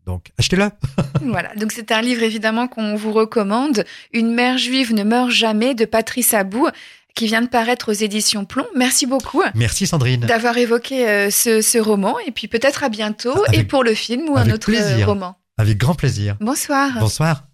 Donc, 0.05 0.31
achetez-le 0.37 0.69
Voilà, 1.21 1.53
donc 1.55 1.71
c'est 1.73 1.91
un 1.91 2.01
livre 2.01 2.23
évidemment 2.23 2.67
qu'on 2.67 2.95
vous 2.95 3.11
recommande. 3.11 3.83
Une 4.13 4.33
mère 4.33 4.57
juive 4.57 4.93
ne 4.93 5.03
meurt 5.03 5.29
jamais 5.31 5.75
de 5.75 5.83
Patrice 5.85 6.33
Abou, 6.33 6.67
qui 7.13 7.25
vient 7.25 7.41
de 7.41 7.47
paraître 7.47 7.89
aux 7.91 7.95
éditions 7.95 8.45
Plomb. 8.45 8.65
Merci 8.75 9.05
beaucoup 9.05 9.41
Merci 9.55 9.85
Sandrine. 9.87 10.21
d'avoir 10.21 10.55
évoqué 10.57 11.07
euh, 11.09 11.29
ce, 11.31 11.61
ce 11.61 11.77
roman 11.79 12.17
et 12.25 12.31
puis 12.31 12.47
peut-être 12.47 12.83
à 12.83 12.89
bientôt 12.89 13.43
Avec- 13.47 13.59
et 13.59 13.63
pour 13.65 13.83
le 13.83 13.93
film 13.95 14.29
ou 14.29 14.37
un 14.37 14.49
autre 14.51 14.69
euh, 14.71 14.73
plaisir. 14.77 15.07
roman. 15.07 15.35
Avec 15.57 15.77
grand 15.77 15.95
plaisir. 15.95 16.37
Bonsoir. 16.39 16.91
Bonsoir. 16.99 17.46